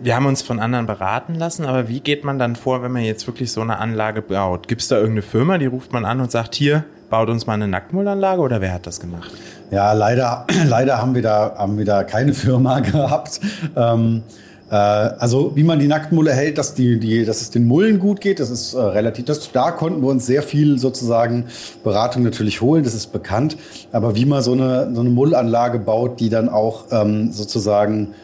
Wir 0.00 0.14
haben 0.14 0.26
uns 0.26 0.42
von 0.42 0.60
anderen 0.60 0.86
beraten 0.86 1.34
lassen, 1.34 1.64
aber 1.64 1.88
wie 1.88 2.00
geht 2.00 2.24
man 2.24 2.38
dann 2.38 2.56
vor, 2.56 2.82
wenn 2.82 2.92
man 2.92 3.02
jetzt 3.02 3.26
wirklich 3.26 3.52
so 3.52 3.60
eine 3.60 3.78
Anlage 3.78 4.22
baut? 4.22 4.68
Gibt 4.68 4.82
es 4.82 4.88
da 4.88 4.96
irgendeine 4.96 5.22
Firma, 5.22 5.58
die 5.58 5.66
ruft 5.66 5.92
man 5.92 6.04
an 6.04 6.20
und 6.20 6.30
sagt, 6.30 6.54
hier, 6.54 6.84
baut 7.10 7.28
uns 7.28 7.46
mal 7.46 7.54
eine 7.54 7.68
Nacktmullanlage 7.68 8.40
oder 8.40 8.60
wer 8.60 8.72
hat 8.72 8.86
das 8.86 9.00
gemacht? 9.00 9.30
Ja, 9.70 9.92
leider, 9.92 10.46
leider 10.66 10.98
haben 10.98 11.14
wir 11.14 11.22
da, 11.22 11.54
haben 11.56 11.78
wir 11.78 11.84
da 11.84 12.04
keine 12.04 12.32
Firma 12.34 12.80
gehabt. 12.80 13.40
Ähm, 13.76 14.22
äh, 14.70 14.74
also 14.74 15.52
wie 15.56 15.64
man 15.64 15.78
die 15.78 15.88
Nacktmulle 15.88 16.32
hält, 16.32 16.58
dass, 16.58 16.74
die, 16.74 16.98
die, 16.98 17.24
dass 17.24 17.40
es 17.40 17.50
den 17.50 17.66
Mullen 17.66 17.98
gut 17.98 18.20
geht, 18.20 18.40
das 18.40 18.50
ist 18.50 18.74
äh, 18.74 18.80
relativ, 18.80 19.24
das, 19.24 19.50
da 19.52 19.70
konnten 19.70 20.02
wir 20.02 20.08
uns 20.08 20.26
sehr 20.26 20.42
viel 20.42 20.78
sozusagen 20.78 21.46
Beratung 21.82 22.22
natürlich 22.22 22.60
holen, 22.60 22.84
das 22.84 22.94
ist 22.94 23.12
bekannt. 23.12 23.56
Aber 23.92 24.14
wie 24.14 24.26
man 24.26 24.42
so 24.42 24.52
eine, 24.52 24.94
so 24.94 25.00
eine 25.00 25.10
Mullanlage 25.10 25.78
baut, 25.78 26.20
die 26.20 26.28
dann 26.28 26.48
auch 26.48 26.86
ähm, 26.90 27.32
sozusagen 27.32 28.14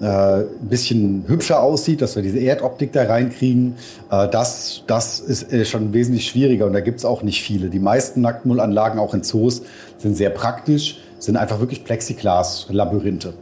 äh, 0.00 0.04
ein 0.04 0.68
bisschen 0.68 1.24
hübscher 1.26 1.60
aussieht, 1.60 2.02
dass 2.02 2.16
wir 2.16 2.22
diese 2.22 2.38
Erdoptik 2.38 2.92
da 2.92 3.04
reinkriegen, 3.04 3.74
äh, 4.10 4.28
das, 4.28 4.84
das 4.86 5.20
ist 5.20 5.52
äh, 5.52 5.64
schon 5.64 5.92
wesentlich 5.92 6.28
schwieriger 6.28 6.66
und 6.66 6.72
da 6.72 6.80
gibt's 6.80 7.04
auch 7.04 7.22
nicht 7.22 7.42
viele. 7.42 7.68
Die 7.68 7.80
meisten 7.80 8.20
Nacktmullanlagen, 8.20 9.00
auch 9.00 9.14
in 9.14 9.22
Zoos, 9.22 9.62
sind 9.98 10.16
sehr 10.16 10.30
praktisch, 10.30 10.98
sind 11.18 11.36
einfach 11.36 11.58
wirklich 11.60 11.84
Plexiglas-Labyrinthe. 11.84 13.34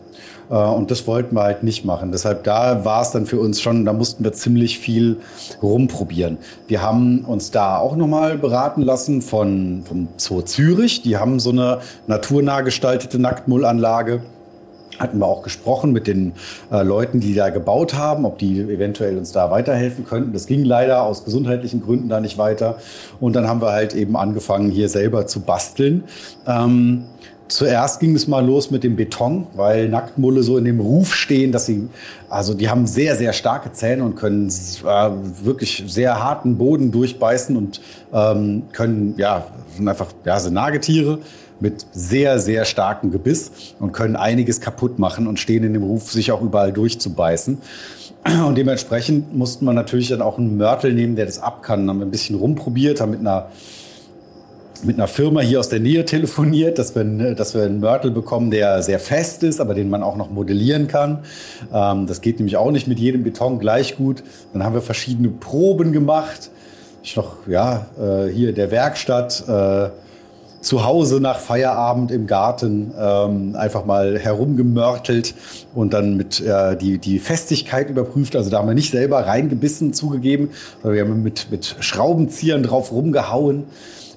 Äh, 0.48 0.54
Und 0.54 0.90
das 0.90 1.06
wollten 1.06 1.34
wir 1.36 1.42
halt 1.42 1.62
nicht 1.62 1.84
machen. 1.84 2.12
Deshalb 2.12 2.44
da 2.44 2.84
war 2.84 3.02
es 3.02 3.10
dann 3.10 3.26
für 3.26 3.38
uns 3.38 3.60
schon, 3.60 3.84
da 3.84 3.92
mussten 3.92 4.24
wir 4.24 4.32
ziemlich 4.32 4.78
viel 4.78 5.18
rumprobieren. 5.62 6.38
Wir 6.68 6.82
haben 6.82 7.24
uns 7.24 7.50
da 7.50 7.78
auch 7.78 7.96
nochmal 7.96 8.38
beraten 8.38 8.82
lassen 8.82 9.20
von, 9.22 9.82
vom 9.84 10.08
Zoo 10.16 10.42
Zürich. 10.42 11.02
Die 11.02 11.16
haben 11.16 11.40
so 11.40 11.50
eine 11.50 11.80
naturnah 12.06 12.62
gestaltete 12.62 13.18
Nacktmullanlage 13.18 14.22
hatten 14.98 15.18
wir 15.18 15.26
auch 15.26 15.42
gesprochen 15.42 15.92
mit 15.92 16.06
den 16.06 16.32
äh, 16.70 16.82
Leuten, 16.82 17.20
die 17.20 17.34
da 17.34 17.50
gebaut 17.50 17.94
haben, 17.94 18.24
ob 18.24 18.38
die 18.38 18.60
eventuell 18.60 19.18
uns 19.18 19.32
da 19.32 19.50
weiterhelfen 19.50 20.04
könnten. 20.04 20.32
Das 20.32 20.46
ging 20.46 20.64
leider 20.64 21.02
aus 21.02 21.24
gesundheitlichen 21.24 21.82
Gründen 21.82 22.08
da 22.08 22.20
nicht 22.20 22.38
weiter. 22.38 22.78
Und 23.20 23.34
dann 23.36 23.48
haben 23.48 23.60
wir 23.60 23.72
halt 23.72 23.94
eben 23.94 24.16
angefangen, 24.16 24.70
hier 24.70 24.88
selber 24.88 25.26
zu 25.26 25.40
basteln. 25.40 26.04
Ähm, 26.46 27.04
Zuerst 27.48 28.00
ging 28.00 28.16
es 28.16 28.26
mal 28.26 28.44
los 28.44 28.72
mit 28.72 28.82
dem 28.82 28.96
Beton, 28.96 29.46
weil 29.54 29.88
Nacktmulle 29.88 30.42
so 30.42 30.58
in 30.58 30.64
dem 30.64 30.80
Ruf 30.80 31.14
stehen, 31.14 31.52
dass 31.52 31.66
sie, 31.66 31.88
also 32.28 32.54
die 32.54 32.68
haben 32.68 32.88
sehr, 32.88 33.14
sehr 33.14 33.32
starke 33.32 33.70
Zähne 33.70 34.02
und 34.02 34.16
können 34.16 34.48
äh, 34.48 35.10
wirklich 35.44 35.84
sehr 35.86 36.20
harten 36.22 36.58
Boden 36.58 36.90
durchbeißen 36.90 37.56
und 37.56 37.80
ähm, 38.12 38.64
können, 38.72 39.14
ja, 39.16 39.46
sind 39.76 39.86
einfach, 39.86 40.08
ja, 40.24 40.40
sind 40.40 40.54
Nagetiere 40.54 41.20
mit 41.60 41.86
sehr, 41.92 42.38
sehr 42.38 42.64
starkem 42.64 43.10
Gebiss 43.10 43.50
und 43.80 43.92
können 43.92 44.16
einiges 44.16 44.60
kaputt 44.60 44.98
machen 44.98 45.26
und 45.26 45.38
stehen 45.38 45.64
in 45.64 45.72
dem 45.72 45.82
Ruf, 45.82 46.12
sich 46.12 46.32
auch 46.32 46.42
überall 46.42 46.72
durchzubeißen. 46.72 47.58
Und 48.46 48.58
dementsprechend 48.58 49.34
mussten 49.34 49.64
wir 49.64 49.72
natürlich 49.72 50.08
dann 50.08 50.22
auch 50.22 50.38
einen 50.38 50.56
Mörtel 50.56 50.92
nehmen, 50.92 51.16
der 51.16 51.26
das 51.26 51.38
ab 51.38 51.62
kann. 51.62 51.88
Haben 51.88 52.00
wir 52.00 52.06
ein 52.06 52.10
bisschen 52.10 52.36
rumprobiert, 52.36 53.00
haben 53.00 53.12
mit 53.12 53.20
einer 53.20 53.48
mit 54.82 54.96
einer 54.96 55.08
Firma 55.08 55.40
hier 55.40 55.60
aus 55.60 55.68
der 55.68 55.80
Nähe 55.80 56.04
telefoniert, 56.04 56.78
dass 56.78 56.94
wir, 56.94 57.34
dass 57.34 57.54
wir 57.54 57.62
einen 57.62 57.80
Mörtel 57.80 58.10
bekommen, 58.10 58.50
der 58.50 58.82
sehr 58.82 58.98
fest 58.98 59.42
ist, 59.42 59.60
aber 59.60 59.74
den 59.74 59.88
man 59.88 60.02
auch 60.02 60.16
noch 60.16 60.30
modellieren 60.30 60.86
kann. 60.86 61.20
Ähm, 61.72 62.06
das 62.06 62.20
geht 62.20 62.38
nämlich 62.38 62.56
auch 62.56 62.70
nicht 62.70 62.86
mit 62.86 62.98
jedem 62.98 63.22
Beton 63.22 63.58
gleich 63.58 63.96
gut. 63.96 64.22
Dann 64.52 64.64
haben 64.64 64.74
wir 64.74 64.82
verschiedene 64.82 65.28
Proben 65.28 65.92
gemacht. 65.92 66.50
Ich 67.02 67.16
noch, 67.16 67.46
ja, 67.46 67.86
äh, 67.98 68.30
hier 68.30 68.52
der 68.52 68.70
Werkstatt, 68.70 69.44
äh, 69.48 69.88
zu 70.60 70.84
Hause 70.84 71.20
nach 71.20 71.38
Feierabend 71.38 72.10
im 72.10 72.26
Garten 72.26 72.92
ähm, 72.98 73.56
einfach 73.56 73.84
mal 73.84 74.18
herumgemörtelt 74.18 75.34
und 75.74 75.94
dann 75.94 76.16
mit 76.16 76.40
äh, 76.40 76.76
die, 76.76 76.98
die 76.98 77.18
Festigkeit 77.18 77.90
überprüft. 77.90 78.36
Also 78.36 78.50
da 78.50 78.58
haben 78.58 78.68
wir 78.68 78.74
nicht 78.74 78.90
selber 78.90 79.26
reingebissen 79.26 79.92
zugegeben, 79.92 80.50
sondern 80.82 80.94
wir 80.96 81.04
haben 81.04 81.22
mit, 81.22 81.50
mit 81.50 81.76
Schraubenziehern 81.80 82.62
drauf 82.62 82.92
rumgehauen 82.92 83.64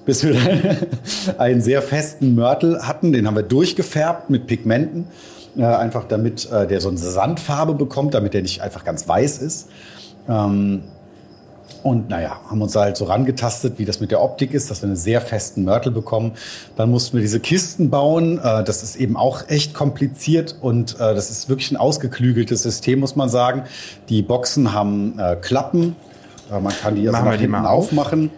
bis 0.04 0.24
wir 0.24 0.32
dann 0.32 0.76
einen 1.38 1.60
sehr 1.60 1.82
festen 1.82 2.34
Mörtel 2.34 2.86
hatten. 2.86 3.12
Den 3.12 3.26
haben 3.26 3.36
wir 3.36 3.42
durchgefärbt 3.42 4.30
mit 4.30 4.46
Pigmenten, 4.46 5.06
äh, 5.56 5.64
einfach 5.64 6.04
damit 6.04 6.50
äh, 6.50 6.66
der 6.66 6.80
so 6.80 6.88
eine 6.88 6.98
Sandfarbe 6.98 7.74
bekommt, 7.74 8.14
damit 8.14 8.34
der 8.34 8.42
nicht 8.42 8.62
einfach 8.62 8.84
ganz 8.84 9.06
weiß 9.06 9.38
ist. 9.38 9.68
Ähm, 10.28 10.82
und 11.82 12.08
naja, 12.08 12.40
haben 12.48 12.62
uns 12.62 12.74
halt 12.76 12.96
so 12.96 13.04
rangetastet, 13.04 13.78
wie 13.78 13.84
das 13.84 14.00
mit 14.00 14.10
der 14.10 14.22
Optik 14.22 14.54
ist, 14.54 14.70
dass 14.70 14.82
wir 14.82 14.88
einen 14.88 14.96
sehr 14.96 15.20
festen 15.20 15.64
Mörtel 15.64 15.92
bekommen. 15.92 16.32
Dann 16.76 16.90
mussten 16.90 17.16
wir 17.16 17.22
diese 17.22 17.40
Kisten 17.40 17.90
bauen. 17.90 18.38
Äh, 18.38 18.64
das 18.64 18.82
ist 18.82 18.96
eben 18.96 19.16
auch 19.16 19.48
echt 19.48 19.74
kompliziert 19.74 20.56
und 20.60 20.94
äh, 20.94 21.14
das 21.14 21.30
ist 21.30 21.48
wirklich 21.48 21.70
ein 21.70 21.76
ausgeklügeltes 21.76 22.62
System, 22.62 23.00
muss 23.00 23.16
man 23.16 23.28
sagen. 23.28 23.64
Die 24.08 24.22
Boxen 24.22 24.72
haben 24.72 25.18
äh, 25.18 25.36
Klappen. 25.36 25.96
Man 26.50 26.72
kann 26.72 26.96
die 26.96 27.08
also 27.08 27.22
nach 27.22 27.32
die 27.34 27.42
hinten 27.42 27.54
auf? 27.54 27.66
aufmachen. 27.66 28.30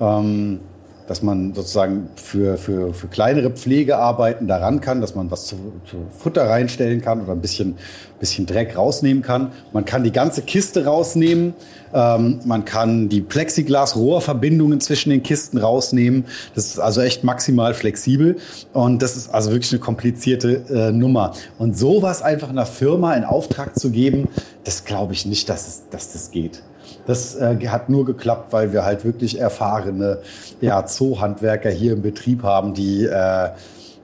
Ähm, 0.00 0.60
dass 1.08 1.22
man 1.22 1.54
sozusagen 1.54 2.10
für, 2.16 2.58
für, 2.58 2.92
für 2.92 3.08
kleinere 3.08 3.50
Pflegearbeiten 3.50 4.46
daran 4.46 4.80
kann, 4.80 5.00
dass 5.00 5.14
man 5.14 5.30
was 5.30 5.46
zu, 5.46 5.56
zu 5.90 6.06
Futter 6.16 6.48
reinstellen 6.48 7.00
kann 7.00 7.22
oder 7.22 7.32
ein 7.32 7.40
bisschen, 7.40 7.76
bisschen 8.20 8.44
Dreck 8.44 8.76
rausnehmen 8.76 9.22
kann. 9.22 9.52
Man 9.72 9.86
kann 9.86 10.04
die 10.04 10.12
ganze 10.12 10.42
Kiste 10.42 10.84
rausnehmen. 10.84 11.54
Ähm, 11.94 12.40
man 12.44 12.66
kann 12.66 13.08
die 13.08 13.22
Plexiglas-Rohrverbindungen 13.22 14.80
zwischen 14.80 15.08
den 15.08 15.22
Kisten 15.22 15.56
rausnehmen. 15.56 16.26
Das 16.54 16.66
ist 16.66 16.78
also 16.78 17.00
echt 17.00 17.24
maximal 17.24 17.72
flexibel. 17.72 18.36
Und 18.74 19.00
das 19.00 19.16
ist 19.16 19.30
also 19.30 19.50
wirklich 19.50 19.72
eine 19.72 19.80
komplizierte 19.80 20.62
äh, 20.68 20.92
Nummer. 20.92 21.32
Und 21.56 21.78
sowas 21.78 22.20
einfach 22.20 22.50
einer 22.50 22.66
Firma 22.66 23.14
in 23.14 23.24
Auftrag 23.24 23.78
zu 23.78 23.90
geben, 23.90 24.28
das 24.64 24.84
glaube 24.84 25.14
ich 25.14 25.24
nicht, 25.24 25.48
dass, 25.48 25.66
es, 25.66 25.82
dass 25.90 26.12
das 26.12 26.30
geht. 26.30 26.62
Das 27.06 27.36
äh, 27.36 27.56
hat 27.68 27.88
nur 27.88 28.04
geklappt, 28.04 28.52
weil 28.52 28.72
wir 28.72 28.84
halt 28.84 29.04
wirklich 29.04 29.40
erfahrene 29.40 30.18
ja, 30.60 30.84
Zoohandwerker 30.86 31.70
hier 31.70 31.92
im 31.92 32.02
Betrieb 32.02 32.42
haben, 32.42 32.74
die, 32.74 33.04
äh, 33.04 33.50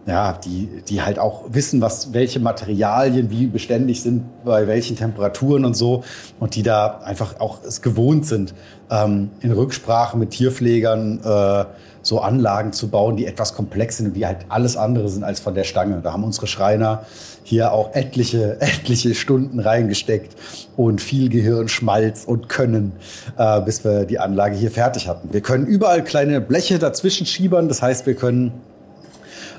ja, 0.06 0.38
die, 0.44 0.68
die 0.88 1.02
halt 1.02 1.18
auch 1.18 1.44
wissen, 1.48 1.80
was, 1.80 2.12
welche 2.12 2.40
Materialien 2.40 3.30
wie 3.30 3.46
beständig 3.46 4.02
sind, 4.02 4.24
bei 4.44 4.66
welchen 4.66 4.96
Temperaturen 4.96 5.64
und 5.64 5.74
so. 5.74 6.04
Und 6.40 6.56
die 6.56 6.62
da 6.62 7.00
einfach 7.04 7.40
auch 7.40 7.64
es 7.66 7.80
gewohnt 7.80 8.26
sind, 8.26 8.54
ähm, 8.90 9.30
in 9.40 9.52
Rücksprache 9.52 10.16
mit 10.18 10.30
Tierpflegern 10.30 11.20
äh, 11.24 11.64
so 12.02 12.20
Anlagen 12.20 12.72
zu 12.72 12.88
bauen, 12.88 13.16
die 13.16 13.26
etwas 13.26 13.54
komplex 13.54 13.96
sind 13.96 14.08
und 14.08 14.12
die 14.14 14.26
halt 14.26 14.44
alles 14.50 14.76
andere 14.76 15.08
sind 15.08 15.24
als 15.24 15.40
von 15.40 15.54
der 15.54 15.64
Stange. 15.64 16.00
Da 16.02 16.12
haben 16.12 16.24
unsere 16.24 16.46
Schreiner 16.46 17.04
hier 17.44 17.72
auch 17.72 17.94
etliche, 17.94 18.56
etliche 18.60 19.14
Stunden 19.14 19.60
reingesteckt 19.60 20.34
und 20.76 21.00
viel 21.00 21.28
Gehirnschmalz 21.28 22.24
und 22.24 22.48
Können, 22.48 22.92
äh, 23.38 23.60
bis 23.60 23.84
wir 23.84 24.04
die 24.06 24.18
Anlage 24.18 24.56
hier 24.56 24.72
fertig 24.72 25.06
hatten. 25.06 25.32
Wir 25.32 25.42
können 25.42 25.66
überall 25.66 26.02
kleine 26.02 26.40
Bleche 26.40 26.78
dazwischen 26.80 27.26
schiebern. 27.26 27.68
Das 27.68 27.82
heißt, 27.82 28.06
wir 28.06 28.14
können 28.14 28.52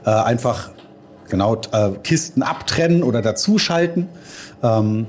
äh, 0.06 0.10
einfach 0.10 0.72
genau 1.30 1.56
äh, 1.72 1.92
Kisten 2.04 2.44
abtrennen 2.44 3.04
oder 3.04 3.22
dazuschalten. 3.22 4.08
Ähm, 4.62 5.06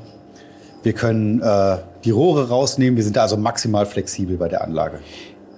wir 0.82 0.92
können 0.92 1.42
äh, 1.42 1.78
die 2.04 2.12
Rohre 2.12 2.48
rausnehmen. 2.48 2.96
Wir 2.96 3.04
sind 3.04 3.16
da 3.16 3.22
also 3.22 3.36
maximal 3.36 3.86
flexibel 3.86 4.36
bei 4.36 4.48
der 4.48 4.62
Anlage. 4.62 5.00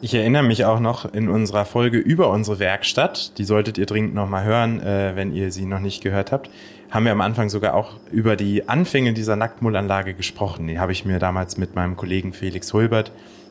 Ich 0.00 0.14
erinnere 0.14 0.44
mich 0.44 0.64
auch 0.64 0.78
noch 0.78 1.12
in 1.12 1.28
unserer 1.28 1.64
Folge 1.64 1.98
über 1.98 2.30
unsere 2.30 2.60
Werkstatt, 2.60 3.36
die 3.36 3.42
solltet 3.42 3.78
ihr 3.78 3.86
dringend 3.86 4.14
nochmal 4.14 4.44
hören, 4.44 4.80
äh, 4.80 5.16
wenn 5.16 5.32
ihr 5.32 5.50
sie 5.50 5.66
noch 5.66 5.80
nicht 5.80 6.04
gehört 6.04 6.30
habt, 6.30 6.50
haben 6.88 7.04
wir 7.04 7.10
am 7.10 7.20
Anfang 7.20 7.48
sogar 7.48 7.74
auch 7.74 7.94
über 8.12 8.36
die 8.36 8.68
Anfänge 8.68 9.12
dieser 9.12 9.34
Nacktmullanlage 9.34 10.14
gesprochen. 10.14 10.68
Die 10.68 10.78
habe 10.78 10.92
ich 10.92 11.04
mir 11.04 11.18
damals 11.18 11.58
mit 11.58 11.74
meinem 11.74 11.96
Kollegen 11.96 12.32
Felix 12.32 12.72
Hulbert 12.72 13.10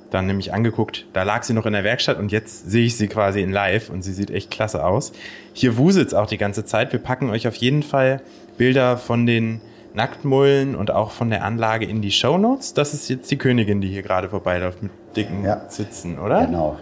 dann 0.10 0.25
nämlich 0.25 0.54
angeguckt. 0.54 1.06
Da 1.12 1.24
lag 1.24 1.44
sie 1.44 1.54
noch 1.54 1.66
in 1.66 1.74
der 1.74 1.84
Werkstatt 1.84 2.18
und 2.18 2.32
jetzt 2.32 2.72
sehe 2.72 2.86
ich 2.86 2.96
sie 2.96 3.10
quasi 3.10 3.42
in 3.42 3.51
live 3.51 3.89
und 3.89 4.01
sie 4.01 4.13
sieht 4.13 4.32
echt 4.32 4.50
klasse 4.50 4.86
aus. 4.86 5.12
Hier 5.51 5.75
wuselt's 5.75 6.13
auch 6.13 6.27
die 6.27 6.38
ganze 6.38 6.63
Zeit. 6.63 6.94
Wir 6.94 7.01
packen 7.01 7.30
euch 7.30 7.46
auf 7.50 7.56
jeden 7.56 7.84
Fall 7.84 8.22
Bilder 8.58 8.98
von 8.98 9.25
den 9.25 9.60
Nacktmullen 9.98 10.75
und 10.75 10.92
auch 10.92 11.12
von 11.12 11.30
der 11.30 11.44
Anlage 11.44 11.86
in 11.86 12.01
die 12.01 12.12
Shownotes. 12.12 12.74
Das 12.74 12.94
ist 12.94 13.10
jetzt 13.10 13.30
die 13.30 13.38
Königin, 13.38 13.82
die 13.82 13.89
hier 13.89 14.04
gerade 14.04 14.30
vorbeiläuft 14.30 14.82
mit 14.82 14.92
dicken 15.16 15.44
Ja. 15.44 15.70
Sitzen, 15.70 16.18
oder? 16.20 16.46
Genau. 16.46 16.77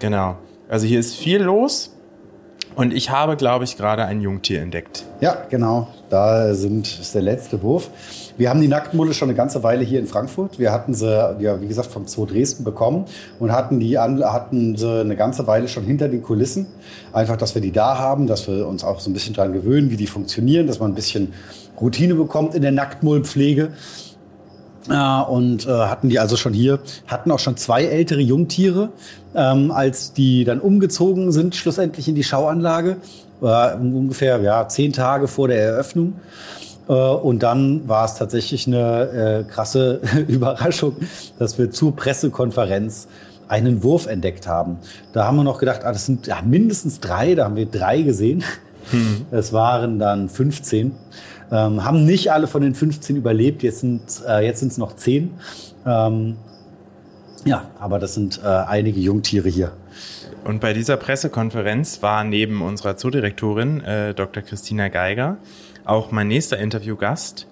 Genau. 0.00 0.36
Also 0.68 0.86
hier 0.86 1.00
ist 1.00 1.16
viel 1.16 1.40
los 1.40 1.95
und 2.76 2.92
ich 2.92 3.10
habe, 3.10 3.36
glaube 3.36 3.64
ich, 3.64 3.76
gerade 3.76 4.04
ein 4.04 4.20
Jungtier 4.20 4.62
entdeckt. 4.62 5.04
Ja, 5.20 5.36
genau. 5.48 5.88
Da 6.10 6.54
sind, 6.54 6.86
ist 6.86 7.14
der 7.14 7.22
letzte 7.22 7.62
Wurf. 7.62 7.90
Wir 8.36 8.50
haben 8.50 8.60
die 8.60 8.68
Nacktmulle 8.68 9.14
schon 9.14 9.30
eine 9.30 9.36
ganze 9.36 9.62
Weile 9.62 9.82
hier 9.82 9.98
in 9.98 10.06
Frankfurt. 10.06 10.58
Wir 10.58 10.70
hatten 10.72 10.92
sie, 10.92 11.10
ja, 11.40 11.60
wie 11.60 11.66
gesagt, 11.66 11.90
vom 11.90 12.06
Zoo 12.06 12.26
Dresden 12.26 12.64
bekommen 12.64 13.06
und 13.40 13.50
hatten 13.50 13.80
die 13.80 13.98
hatten 13.98 14.76
sie 14.76 15.00
eine 15.00 15.16
ganze 15.16 15.46
Weile 15.46 15.68
schon 15.68 15.84
hinter 15.84 16.08
den 16.08 16.22
Kulissen. 16.22 16.66
Einfach, 17.12 17.38
dass 17.38 17.54
wir 17.54 17.62
die 17.62 17.72
da 17.72 17.98
haben, 17.98 18.26
dass 18.26 18.46
wir 18.46 18.66
uns 18.68 18.84
auch 18.84 19.00
so 19.00 19.08
ein 19.10 19.14
bisschen 19.14 19.34
dran 19.34 19.54
gewöhnen, 19.54 19.90
wie 19.90 19.96
die 19.96 20.06
funktionieren, 20.06 20.66
dass 20.66 20.78
man 20.78 20.92
ein 20.92 20.94
bisschen 20.94 21.32
Routine 21.80 22.14
bekommt 22.14 22.54
in 22.54 22.62
der 22.62 22.72
Nacktmullpflege. 22.72 23.70
Äh, 24.88 25.22
und 25.22 25.66
äh, 25.66 25.70
hatten 25.70 26.08
die 26.08 26.18
also 26.18 26.36
schon 26.36 26.52
hier, 26.52 26.78
hatten 27.06 27.30
auch 27.30 27.38
schon 27.38 27.56
zwei 27.56 27.84
ältere 27.84 28.20
Jungtiere, 28.20 28.90
ähm, 29.34 29.70
als 29.70 30.12
die 30.12 30.44
dann 30.44 30.60
umgezogen 30.60 31.32
sind, 31.32 31.56
schlussendlich 31.56 32.08
in 32.08 32.14
die 32.14 32.24
Schauanlage, 32.24 32.96
war 33.40 33.78
ungefähr 33.80 34.40
ja, 34.40 34.68
zehn 34.68 34.92
Tage 34.92 35.28
vor 35.28 35.48
der 35.48 35.60
Eröffnung. 35.62 36.14
Äh, 36.88 36.92
und 36.92 37.42
dann 37.42 37.88
war 37.88 38.04
es 38.04 38.14
tatsächlich 38.14 38.66
eine 38.66 39.44
äh, 39.46 39.50
krasse 39.50 40.00
Überraschung, 40.28 40.96
dass 41.38 41.58
wir 41.58 41.70
zur 41.70 41.94
Pressekonferenz 41.94 43.08
einen 43.48 43.82
Wurf 43.82 44.06
entdeckt 44.06 44.46
haben. 44.46 44.78
Da 45.12 45.26
haben 45.26 45.36
wir 45.36 45.44
noch 45.44 45.58
gedacht, 45.58 45.84
ah, 45.84 45.92
das 45.92 46.06
sind 46.06 46.26
ja, 46.26 46.42
mindestens 46.44 47.00
drei, 47.00 47.34
da 47.34 47.44
haben 47.44 47.56
wir 47.56 47.66
drei 47.66 48.02
gesehen. 48.02 48.42
Mhm. 48.92 49.26
Es 49.30 49.52
waren 49.52 49.98
dann 49.98 50.28
15. 50.28 50.92
Ähm, 51.50 51.84
haben 51.84 52.04
nicht 52.04 52.32
alle 52.32 52.46
von 52.46 52.62
den 52.62 52.74
15 52.74 53.16
überlebt, 53.16 53.62
jetzt 53.62 53.80
sind 53.80 54.02
äh, 54.26 54.44
jetzt 54.44 54.60
sind 54.60 54.72
es 54.72 54.78
noch 54.78 54.96
10. 54.96 55.30
Ähm, 55.86 56.36
ja, 57.44 57.70
aber 57.78 57.98
das 57.98 58.14
sind 58.14 58.40
äh, 58.42 58.46
einige 58.46 59.00
Jungtiere 59.00 59.48
hier. 59.48 59.72
Und 60.44 60.60
bei 60.60 60.72
dieser 60.72 60.96
Pressekonferenz 60.96 62.02
war 62.02 62.24
neben 62.24 62.62
unserer 62.62 62.96
Zoodirektorin 62.96 63.80
äh, 63.82 64.14
Dr. 64.14 64.42
Christina 64.42 64.88
Geiger 64.88 65.38
auch 65.84 66.10
mein 66.10 66.28
nächster 66.28 66.58
Interviewgast. 66.58 67.46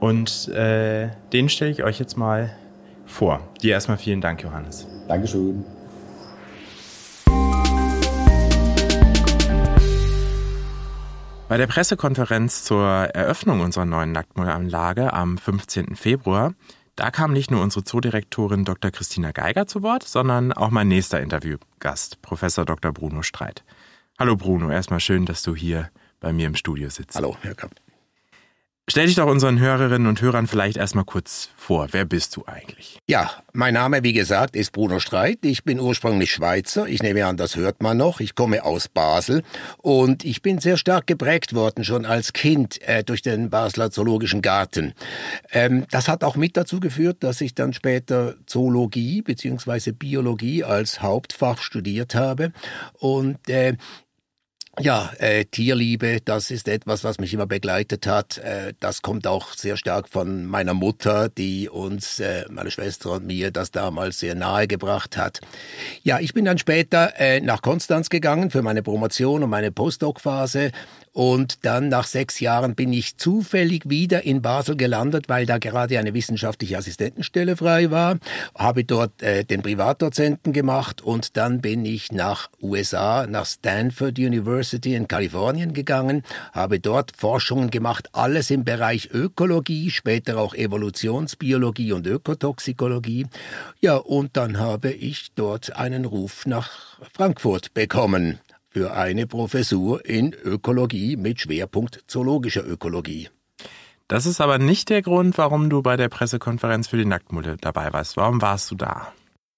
Und 0.00 0.48
äh, 0.48 1.10
den 1.32 1.48
stelle 1.48 1.70
ich 1.70 1.82
euch 1.84 1.98
jetzt 1.98 2.16
mal 2.16 2.50
vor. 3.06 3.40
Dir 3.62 3.72
erstmal 3.72 3.98
vielen 3.98 4.20
Dank, 4.20 4.42
Johannes. 4.42 4.86
Dankeschön. 5.06 5.64
Bei 11.52 11.58
der 11.58 11.66
Pressekonferenz 11.66 12.64
zur 12.64 12.82
Eröffnung 12.82 13.60
unserer 13.60 13.84
neuen 13.84 14.10
Nacktmullanlage 14.12 15.12
am 15.12 15.36
15. 15.36 15.96
Februar, 15.96 16.54
da 16.96 17.10
kam 17.10 17.34
nicht 17.34 17.50
nur 17.50 17.60
unsere 17.60 17.84
Zoodirektorin 17.84 18.64
Dr. 18.64 18.90
Christina 18.90 19.32
Geiger 19.32 19.66
zu 19.66 19.82
Wort, 19.82 20.02
sondern 20.02 20.54
auch 20.54 20.70
mein 20.70 20.88
nächster 20.88 21.20
Interviewgast, 21.20 22.22
Professor 22.22 22.64
Dr. 22.64 22.92
Bruno 22.92 23.20
Streit. 23.20 23.64
Hallo 24.18 24.34
Bruno, 24.34 24.70
erstmal 24.70 25.00
schön, 25.00 25.26
dass 25.26 25.42
du 25.42 25.54
hier 25.54 25.90
bei 26.20 26.32
mir 26.32 26.46
im 26.46 26.54
Studio 26.54 26.88
sitzt. 26.88 27.16
Hallo, 27.16 27.36
Herr 27.42 27.54
Kapp. 27.54 27.72
Stell 28.90 29.06
dich 29.06 29.14
doch 29.14 29.28
unseren 29.28 29.60
Hörerinnen 29.60 30.08
und 30.08 30.20
Hörern 30.20 30.48
vielleicht 30.48 30.76
erstmal 30.76 31.04
kurz 31.04 31.50
vor. 31.56 31.86
Wer 31.92 32.04
bist 32.04 32.34
du 32.34 32.46
eigentlich? 32.46 32.98
Ja, 33.08 33.30
mein 33.52 33.74
Name, 33.74 34.02
wie 34.02 34.12
gesagt, 34.12 34.56
ist 34.56 34.72
Bruno 34.72 34.98
Streit. 34.98 35.38
Ich 35.42 35.62
bin 35.62 35.78
ursprünglich 35.78 36.32
Schweizer. 36.32 36.88
Ich 36.88 37.00
nehme 37.00 37.24
an, 37.24 37.36
das 37.36 37.54
hört 37.54 37.80
man 37.80 37.96
noch. 37.96 38.18
Ich 38.18 38.34
komme 38.34 38.64
aus 38.64 38.88
Basel 38.88 39.44
und 39.78 40.24
ich 40.24 40.42
bin 40.42 40.58
sehr 40.58 40.76
stark 40.76 41.06
geprägt 41.06 41.54
worden, 41.54 41.84
schon 41.84 42.04
als 42.04 42.32
Kind, 42.32 42.82
äh, 42.82 43.04
durch 43.04 43.22
den 43.22 43.50
Basler 43.50 43.92
Zoologischen 43.92 44.42
Garten. 44.42 44.94
Ähm, 45.52 45.84
das 45.92 46.08
hat 46.08 46.24
auch 46.24 46.34
mit 46.34 46.56
dazu 46.56 46.80
geführt, 46.80 47.18
dass 47.20 47.40
ich 47.40 47.54
dann 47.54 47.72
später 47.74 48.34
Zoologie 48.46 49.22
bzw. 49.22 49.92
Biologie 49.92 50.64
als 50.64 51.00
Hauptfach 51.00 51.62
studiert 51.62 52.16
habe. 52.16 52.52
Und 52.98 53.48
äh, 53.48 53.76
ja, 54.80 55.12
äh, 55.18 55.44
Tierliebe, 55.44 56.20
das 56.24 56.50
ist 56.50 56.66
etwas, 56.66 57.04
was 57.04 57.18
mich 57.18 57.34
immer 57.34 57.44
begleitet 57.44 58.06
hat. 58.06 58.38
Äh, 58.38 58.72
das 58.80 59.02
kommt 59.02 59.26
auch 59.26 59.52
sehr 59.52 59.76
stark 59.76 60.08
von 60.08 60.46
meiner 60.46 60.72
Mutter, 60.72 61.28
die 61.28 61.68
uns, 61.68 62.20
äh, 62.20 62.46
meine 62.48 62.70
Schwester 62.70 63.10
und 63.10 63.26
mir, 63.26 63.50
das 63.50 63.70
damals 63.70 64.20
sehr 64.20 64.34
nahe 64.34 64.66
gebracht 64.66 65.18
hat. 65.18 65.40
Ja, 66.04 66.20
ich 66.20 66.32
bin 66.32 66.46
dann 66.46 66.56
später 66.56 67.12
äh, 67.20 67.42
nach 67.42 67.60
Konstanz 67.60 68.08
gegangen 68.08 68.50
für 68.50 68.62
meine 68.62 68.82
Promotion 68.82 69.42
und 69.42 69.50
meine 69.50 69.72
Postdoc-Phase 69.72 70.72
und 71.12 71.66
dann 71.66 71.88
nach 71.88 72.06
sechs 72.06 72.40
Jahren 72.40 72.74
bin 72.74 72.94
ich 72.94 73.18
zufällig 73.18 73.90
wieder 73.90 74.24
in 74.24 74.40
Basel 74.40 74.78
gelandet, 74.78 75.28
weil 75.28 75.44
da 75.44 75.58
gerade 75.58 75.98
eine 75.98 76.14
wissenschaftliche 76.14 76.78
Assistentenstelle 76.78 77.58
frei 77.58 77.90
war. 77.90 78.16
Habe 78.56 78.84
dort 78.84 79.22
äh, 79.22 79.44
den 79.44 79.60
Privatdozenten 79.60 80.54
gemacht 80.54 81.02
und 81.02 81.36
dann 81.36 81.60
bin 81.60 81.84
ich 81.84 82.10
nach 82.10 82.48
USA, 82.62 83.26
nach 83.26 83.44
Stanford 83.44 84.18
University 84.18 84.61
in 84.62 85.08
Kalifornien 85.08 85.72
gegangen, 85.72 86.22
habe 86.52 86.80
dort 86.80 87.12
Forschungen 87.16 87.70
gemacht, 87.70 88.08
alles 88.12 88.50
im 88.50 88.64
Bereich 88.64 89.10
Ökologie, 89.12 89.90
später 89.90 90.38
auch 90.38 90.54
Evolutionsbiologie 90.54 91.92
und 91.92 92.06
Ökotoxikologie. 92.06 93.26
Ja, 93.80 93.96
und 93.96 94.36
dann 94.36 94.58
habe 94.58 94.90
ich 94.90 95.32
dort 95.34 95.76
einen 95.76 96.04
Ruf 96.04 96.46
nach 96.46 96.98
Frankfurt 97.12 97.74
bekommen 97.74 98.38
für 98.70 98.94
eine 98.94 99.26
Professur 99.26 100.04
in 100.06 100.32
Ökologie 100.32 101.16
mit 101.16 101.40
Schwerpunkt 101.40 102.04
zoologischer 102.06 102.66
Ökologie. 102.66 103.28
Das 104.08 104.26
ist 104.26 104.40
aber 104.40 104.58
nicht 104.58 104.90
der 104.90 105.02
Grund, 105.02 105.38
warum 105.38 105.70
du 105.70 105.82
bei 105.82 105.96
der 105.96 106.08
Pressekonferenz 106.08 106.88
für 106.88 106.96
die 106.96 107.04
Nacktmulle 107.04 107.56
dabei 107.60 107.92
warst. 107.92 108.16
Warum 108.16 108.42
warst 108.42 108.70
du 108.70 108.74
da? 108.74 109.12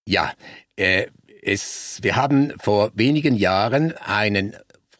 Ja, 0.06 0.32
äh, 0.76 1.06
es, 1.42 1.98
wir 2.02 2.16
haben 2.16 2.52
vor 2.58 2.90
wenigen 2.94 3.34
Jahren 3.36 3.92
einen 3.96 4.54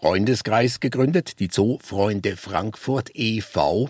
Freundeskreis 0.05 0.81
gegründet, 0.81 1.41
die 1.41 1.49
Zoofreunde 1.49 2.37
Frankfurt 2.37 3.09
e.V. 3.15 3.89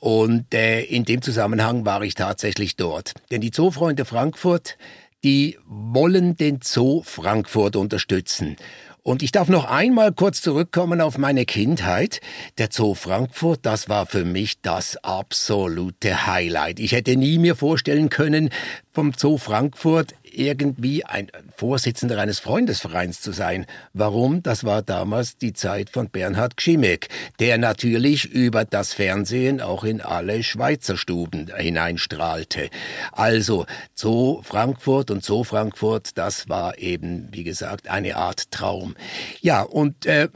Und 0.00 0.52
äh, 0.52 0.82
in 0.82 1.04
dem 1.04 1.22
Zusammenhang 1.22 1.86
war 1.86 2.02
ich 2.02 2.16
tatsächlich 2.16 2.74
dort. 2.74 3.14
Denn 3.30 3.40
die 3.40 3.52
Zoofreunde 3.52 4.04
Frankfurt, 4.04 4.76
die 5.22 5.56
wollen 5.68 6.36
den 6.36 6.58
Zoo 6.64 7.04
Frankfurt 7.04 7.76
unterstützen. 7.76 8.56
Und 9.04 9.22
ich 9.22 9.30
darf 9.30 9.48
noch 9.48 9.64
einmal 9.64 10.12
kurz 10.12 10.42
zurückkommen 10.42 11.00
auf 11.00 11.16
meine 11.16 11.44
Kindheit. 11.44 12.20
Der 12.58 12.68
Zoo 12.72 12.94
Frankfurt, 12.94 13.60
das 13.62 13.88
war 13.88 14.06
für 14.06 14.24
mich 14.24 14.60
das 14.62 14.96
absolute 15.04 16.26
Highlight. 16.26 16.80
Ich 16.80 16.90
hätte 16.90 17.16
nie 17.16 17.38
mir 17.38 17.54
vorstellen 17.54 18.10
können, 18.10 18.50
vom 18.92 19.12
Zoo 19.16 19.38
Frankfurt 19.38 20.14
irgendwie 20.32 21.04
ein 21.04 21.30
Vorsitzender 21.56 22.18
eines 22.18 22.40
Freundesvereins 22.40 23.20
zu 23.20 23.32
sein. 23.32 23.66
Warum? 23.92 24.42
Das 24.42 24.64
war 24.64 24.82
damals 24.82 25.36
die 25.36 25.52
Zeit 25.52 25.90
von 25.90 26.08
Bernhard 26.10 26.56
Gschimek, 26.56 27.08
der 27.38 27.58
natürlich 27.58 28.24
über 28.24 28.64
das 28.64 28.94
Fernsehen 28.94 29.60
auch 29.60 29.84
in 29.84 30.00
alle 30.00 30.42
Schweizer 30.42 30.96
Stuben 30.96 31.50
hineinstrahlte. 31.56 32.70
Also 33.12 33.66
Zoo 33.94 34.42
Frankfurt 34.42 35.10
und 35.10 35.24
Zoo 35.24 35.44
Frankfurt, 35.44 36.16
das 36.18 36.48
war 36.48 36.78
eben, 36.78 37.28
wie 37.32 37.44
gesagt, 37.44 37.88
eine 37.88 38.16
Art 38.16 38.50
Traum. 38.50 38.94
Ja, 39.40 39.62
und 39.62 40.06
äh, 40.06 40.28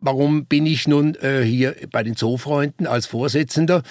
warum 0.00 0.46
bin 0.46 0.66
ich 0.66 0.88
nun 0.88 1.14
äh, 1.16 1.42
hier 1.42 1.76
bei 1.90 2.02
den 2.02 2.16
Zoofreunden 2.16 2.86
als 2.86 3.06
Vorsitzender? 3.06 3.82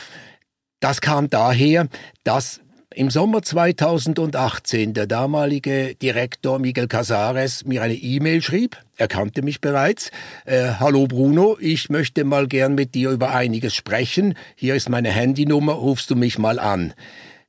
Das 0.80 1.02
kam 1.02 1.30
daher, 1.30 1.88
dass 2.24 2.62
im 2.96 3.12
Sommer 3.12 3.44
2018 3.44 4.94
der 4.96 5.06
damalige 5.06 5.94
Direktor 5.96 6.58
Miguel 6.58 6.88
Casares 6.88 7.64
mir 7.66 7.84
eine 7.84 7.94
E-Mail 7.94 8.42
schrieb. 8.42 8.78
Er 8.98 9.08
kannte 9.08 9.44
mich 9.44 9.62
bereits. 9.62 10.10
Äh, 10.46 10.74
Hallo 10.80 11.06
Bruno, 11.06 11.56
ich 11.60 11.90
möchte 11.90 12.24
mal 12.24 12.48
gern 12.48 12.74
mit 12.74 12.96
dir 12.96 13.12
über 13.12 13.34
einiges 13.34 13.76
sprechen. 13.76 14.34
Hier 14.56 14.74
ist 14.74 14.90
meine 14.90 15.12
Handynummer, 15.12 15.74
rufst 15.74 16.10
du 16.10 16.16
mich 16.16 16.40
mal 16.40 16.58
an. 16.58 16.94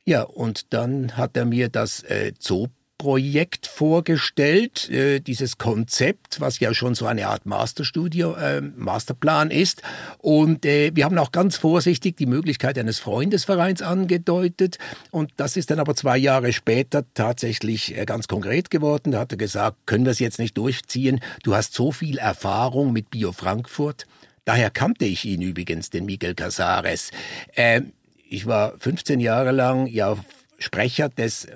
Ja, 0.04 0.22
und 0.22 0.74
dann 0.74 1.16
hat 1.16 1.36
er 1.36 1.46
mir 1.46 1.68
das 1.70 2.02
äh, 2.02 2.32
Zoo 2.38 2.66
Projekt 3.00 3.66
vorgestellt, 3.66 4.90
äh, 4.90 5.20
dieses 5.20 5.56
Konzept, 5.56 6.38
was 6.38 6.60
ja 6.60 6.74
schon 6.74 6.94
so 6.94 7.06
eine 7.06 7.28
Art 7.28 7.46
Masterstudio, 7.46 8.34
äh, 8.34 8.60
Masterplan 8.60 9.50
ist. 9.50 9.80
Und 10.18 10.66
äh, 10.66 10.90
wir 10.92 11.06
haben 11.06 11.16
auch 11.16 11.32
ganz 11.32 11.56
vorsichtig 11.56 12.18
die 12.18 12.26
Möglichkeit 12.26 12.76
eines 12.76 12.98
Freundesvereins 12.98 13.80
angedeutet. 13.80 14.76
Und 15.10 15.32
das 15.38 15.56
ist 15.56 15.70
dann 15.70 15.78
aber 15.78 15.94
zwei 15.94 16.18
Jahre 16.18 16.52
später 16.52 17.06
tatsächlich 17.14 17.96
äh, 17.96 18.04
ganz 18.04 18.28
konkret 18.28 18.68
geworden. 18.68 19.12
Da 19.12 19.20
hat 19.20 19.32
er 19.32 19.38
gesagt, 19.38 19.78
können 19.86 20.04
wir 20.04 20.12
es 20.12 20.18
jetzt 20.18 20.38
nicht 20.38 20.58
durchziehen? 20.58 21.20
Du 21.42 21.54
hast 21.54 21.72
so 21.72 21.92
viel 21.92 22.18
Erfahrung 22.18 22.92
mit 22.92 23.08
Bio 23.08 23.32
Frankfurt. 23.32 24.04
Daher 24.44 24.68
kannte 24.68 25.06
ich 25.06 25.24
ihn 25.24 25.40
übrigens, 25.40 25.88
den 25.88 26.04
Miguel 26.04 26.34
Casares. 26.34 27.12
Äh, 27.54 27.80
ich 28.28 28.44
war 28.44 28.74
15 28.78 29.20
Jahre 29.20 29.52
lang 29.52 29.86
ja 29.86 30.18
Sprecher 30.58 31.08
des 31.08 31.48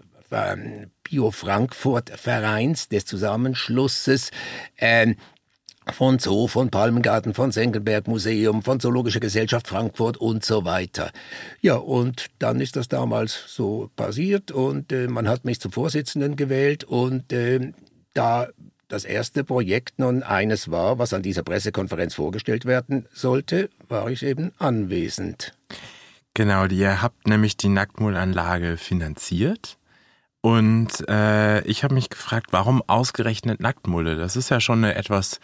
ähm, 1.05 1.11
Bio 1.11 1.31
Frankfurt 1.31 2.11
Vereins, 2.11 2.89
des 2.89 3.05
Zusammenschlusses, 3.05 4.31
äh, 4.77 5.15
von 5.93 6.19
Zoo, 6.19 6.49
von 6.49 6.71
Palmengarten, 6.71 7.35
von 7.35 7.53
Senckenberg 7.53 8.09
Museum, 8.09 8.63
von 8.63 8.81
Zoologischer 8.81 9.21
Gesellschaft 9.21 9.69
Frankfurt 9.69 10.17
und 10.17 10.45
so 10.45 10.65
weiter. 10.65 11.11
Ja, 11.61 11.77
und 11.77 12.27
dann 12.39 12.61
ist 12.61 12.77
das 12.77 12.89
damals 12.89 13.45
so 13.49 13.91
passiert 13.95 14.51
und 14.51 14.93
äh, 14.93 15.09
man 15.09 15.29
hat 15.29 15.45
mich 15.45 15.61
zum 15.61 15.73
Vorsitzenden 15.73 16.37
gewählt 16.37 16.85
und 16.85 17.33
äh, 17.33 17.73
da 18.15 18.49
das 18.89 19.05
erste 19.05 19.45
Projekt 19.45 19.99
nun 19.99 20.23
eines 20.23 20.71
war, 20.71 20.99
was 20.99 21.13
an 21.13 21.23
dieser 21.23 21.43
Pressekonferenz 21.43 22.15
vorgestellt 22.15 22.65
werden 22.65 23.07
sollte, 23.13 23.69
war 23.89 24.11
ich 24.11 24.23
eben 24.23 24.53
anwesend. 24.59 25.55
Genau, 26.33 26.67
ihr 26.67 27.03
habt 27.03 27.27
nämlich 27.27 27.57
die 27.57 27.69
Nacktmullanlage 27.69 28.77
finanziert. 28.77 29.79
Und 30.45 31.09
äh, 31.09 31.63
ich 31.63 31.85
habe 31.85 31.95
mich 31.95 32.11
gefragt, 32.11 32.49
warum 32.51 32.83
ausgerechnet 32.87 33.61
Nacktmulle? 33.61 34.15
Das 34.15 34.37
ist 34.37 34.51
ja 34.51 34.61
schon 34.61 34.85
eine 34.85 34.95
etwas 34.95 35.41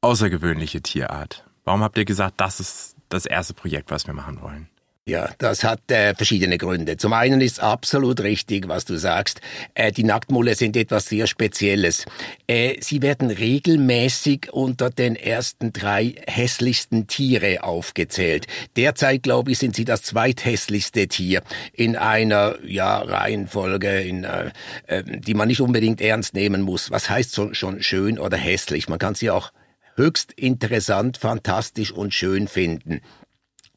außergewöhnliche 0.00 0.80
Tierart. 0.80 1.44
Warum 1.64 1.82
habt 1.82 1.98
ihr 1.98 2.06
gesagt, 2.06 2.40
das 2.40 2.58
ist 2.58 2.96
das 3.10 3.26
erste 3.26 3.52
Projekt, 3.52 3.90
was 3.90 4.06
wir 4.06 4.14
machen 4.14 4.40
wollen? 4.40 4.70
Ja, 5.08 5.30
das 5.38 5.64
hat 5.64 5.90
äh, 5.90 6.14
verschiedene 6.14 6.58
Gründe. 6.58 6.98
Zum 6.98 7.14
einen 7.14 7.40
ist 7.40 7.60
absolut 7.60 8.20
richtig, 8.20 8.68
was 8.68 8.84
du 8.84 8.98
sagst. 8.98 9.40
Äh, 9.72 9.90
die 9.90 10.04
Nacktmulle 10.04 10.54
sind 10.54 10.76
etwas 10.76 11.06
sehr 11.06 11.26
Spezielles. 11.26 12.04
Äh, 12.46 12.74
sie 12.82 13.00
werden 13.00 13.30
regelmäßig 13.30 14.52
unter 14.52 14.90
den 14.90 15.16
ersten 15.16 15.72
drei 15.72 16.16
hässlichsten 16.26 17.06
Tiere 17.06 17.62
aufgezählt. 17.62 18.48
Derzeit, 18.76 19.22
glaube 19.22 19.52
ich, 19.52 19.58
sind 19.58 19.74
sie 19.74 19.86
das 19.86 20.02
zweithässlichste 20.02 21.08
Tier 21.08 21.40
in 21.72 21.96
einer 21.96 22.56
ja, 22.62 22.98
Reihenfolge, 22.98 24.02
in, 24.02 24.24
äh, 24.24 24.50
äh, 24.88 25.02
die 25.06 25.32
man 25.32 25.48
nicht 25.48 25.62
unbedingt 25.62 26.02
ernst 26.02 26.34
nehmen 26.34 26.60
muss. 26.60 26.90
Was 26.90 27.08
heißt 27.08 27.34
schon, 27.34 27.54
schon 27.54 27.82
schön 27.82 28.18
oder 28.18 28.36
hässlich? 28.36 28.90
Man 28.90 28.98
kann 28.98 29.14
sie 29.14 29.30
auch 29.30 29.52
höchst 29.98 30.32
interessant, 30.32 31.16
fantastisch 31.16 31.92
und 31.92 32.14
schön 32.14 32.46
finden. 32.46 33.00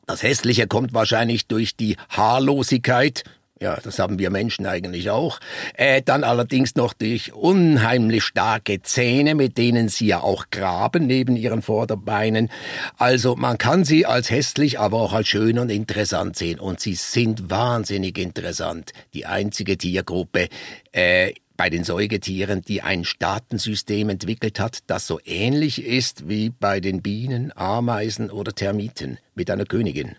Das 0.07 0.23
Hässliche 0.23 0.67
kommt 0.67 0.93
wahrscheinlich 0.93 1.47
durch 1.47 1.75
die 1.75 1.97
Haarlosigkeit. 2.09 3.23
Ja, 3.61 3.77
das 3.79 3.99
haben 3.99 4.17
wir 4.17 4.31
Menschen 4.31 4.65
eigentlich 4.65 5.11
auch. 5.11 5.39
Äh, 5.75 6.01
dann 6.01 6.23
allerdings 6.23 6.75
noch 6.75 6.93
durch 6.93 7.31
unheimlich 7.31 8.23
starke 8.23 8.81
Zähne, 8.81 9.35
mit 9.35 9.59
denen 9.59 9.87
sie 9.87 10.07
ja 10.07 10.21
auch 10.21 10.45
graben 10.49 11.05
neben 11.05 11.35
ihren 11.35 11.61
Vorderbeinen. 11.61 12.49
Also 12.97 13.35
man 13.35 13.59
kann 13.59 13.85
sie 13.85 14.07
als 14.07 14.31
hässlich, 14.31 14.79
aber 14.79 14.99
auch 14.99 15.13
als 15.13 15.27
schön 15.27 15.59
und 15.59 15.69
interessant 15.69 16.37
sehen. 16.37 16.59
Und 16.59 16.79
sie 16.79 16.95
sind 16.95 17.51
wahnsinnig 17.51 18.17
interessant. 18.17 18.93
Die 19.13 19.27
einzige 19.27 19.77
Tiergruppe 19.77 20.49
äh, 20.91 21.33
bei 21.61 21.69
den 21.69 21.83
Säugetieren, 21.83 22.63
die 22.63 22.81
ein 22.81 23.05
Staatensystem 23.05 24.09
entwickelt 24.09 24.59
hat, 24.59 24.79
das 24.87 25.05
so 25.05 25.19
ähnlich 25.23 25.85
ist 25.85 26.27
wie 26.27 26.49
bei 26.49 26.79
den 26.79 27.03
Bienen, 27.03 27.55
Ameisen 27.55 28.31
oder 28.31 28.55
Termiten 28.55 29.19
mit 29.35 29.51
einer 29.51 29.65
Königin. 29.65 30.15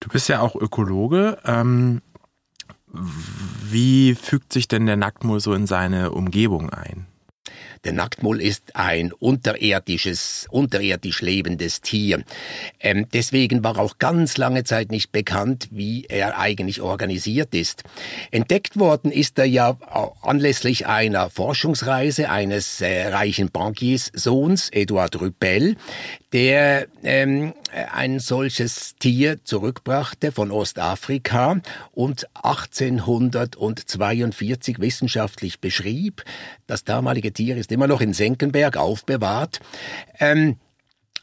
Du 0.00 0.10
bist 0.10 0.28
ja 0.28 0.42
auch 0.42 0.54
Ökologe. 0.54 1.38
Ähm, 1.46 2.02
wie 2.92 4.14
fügt 4.14 4.52
sich 4.52 4.68
denn 4.68 4.84
der 4.84 4.98
Nacktmull 4.98 5.40
so 5.40 5.54
in 5.54 5.66
seine 5.66 6.10
Umgebung 6.10 6.68
ein? 6.68 7.06
Der 7.84 7.92
Nacktmull 7.92 8.40
ist 8.40 8.76
ein 8.76 9.12
unterirdisches, 9.12 10.46
unterirdisch 10.50 11.22
lebendes 11.22 11.80
Tier. 11.80 12.22
Ähm, 12.80 13.06
deswegen 13.12 13.64
war 13.64 13.78
auch 13.78 13.98
ganz 13.98 14.36
lange 14.36 14.64
Zeit 14.64 14.90
nicht 14.90 15.12
bekannt, 15.12 15.68
wie 15.70 16.04
er 16.08 16.38
eigentlich 16.38 16.80
organisiert 16.80 17.54
ist. 17.54 17.84
Entdeckt 18.30 18.78
worden 18.78 19.12
ist 19.12 19.38
er 19.38 19.46
ja 19.46 19.76
anlässlich 20.22 20.86
einer 20.86 21.30
Forschungsreise 21.30 22.30
eines 22.30 22.80
äh, 22.80 23.08
reichen 23.08 23.50
Bankiers-Sohns, 23.50 24.70
Eduard 24.70 25.20
Rüppel, 25.20 25.76
der 26.32 26.86
ähm, 27.02 27.54
ein 27.92 28.18
solches 28.18 28.94
Tier 28.98 29.44
zurückbrachte 29.44 30.32
von 30.32 30.50
Ostafrika 30.50 31.60
und 31.92 32.26
1842 32.34 34.80
wissenschaftlich 34.80 35.60
beschrieb. 35.60 36.24
Das 36.66 36.84
damalige 36.84 37.32
Tier 37.32 37.56
ist 37.56 37.67
immer 37.72 37.86
noch 37.86 38.00
in 38.00 38.12
Senckenberg 38.12 38.76
aufbewahrt. 38.76 39.60
Ähm, 40.18 40.56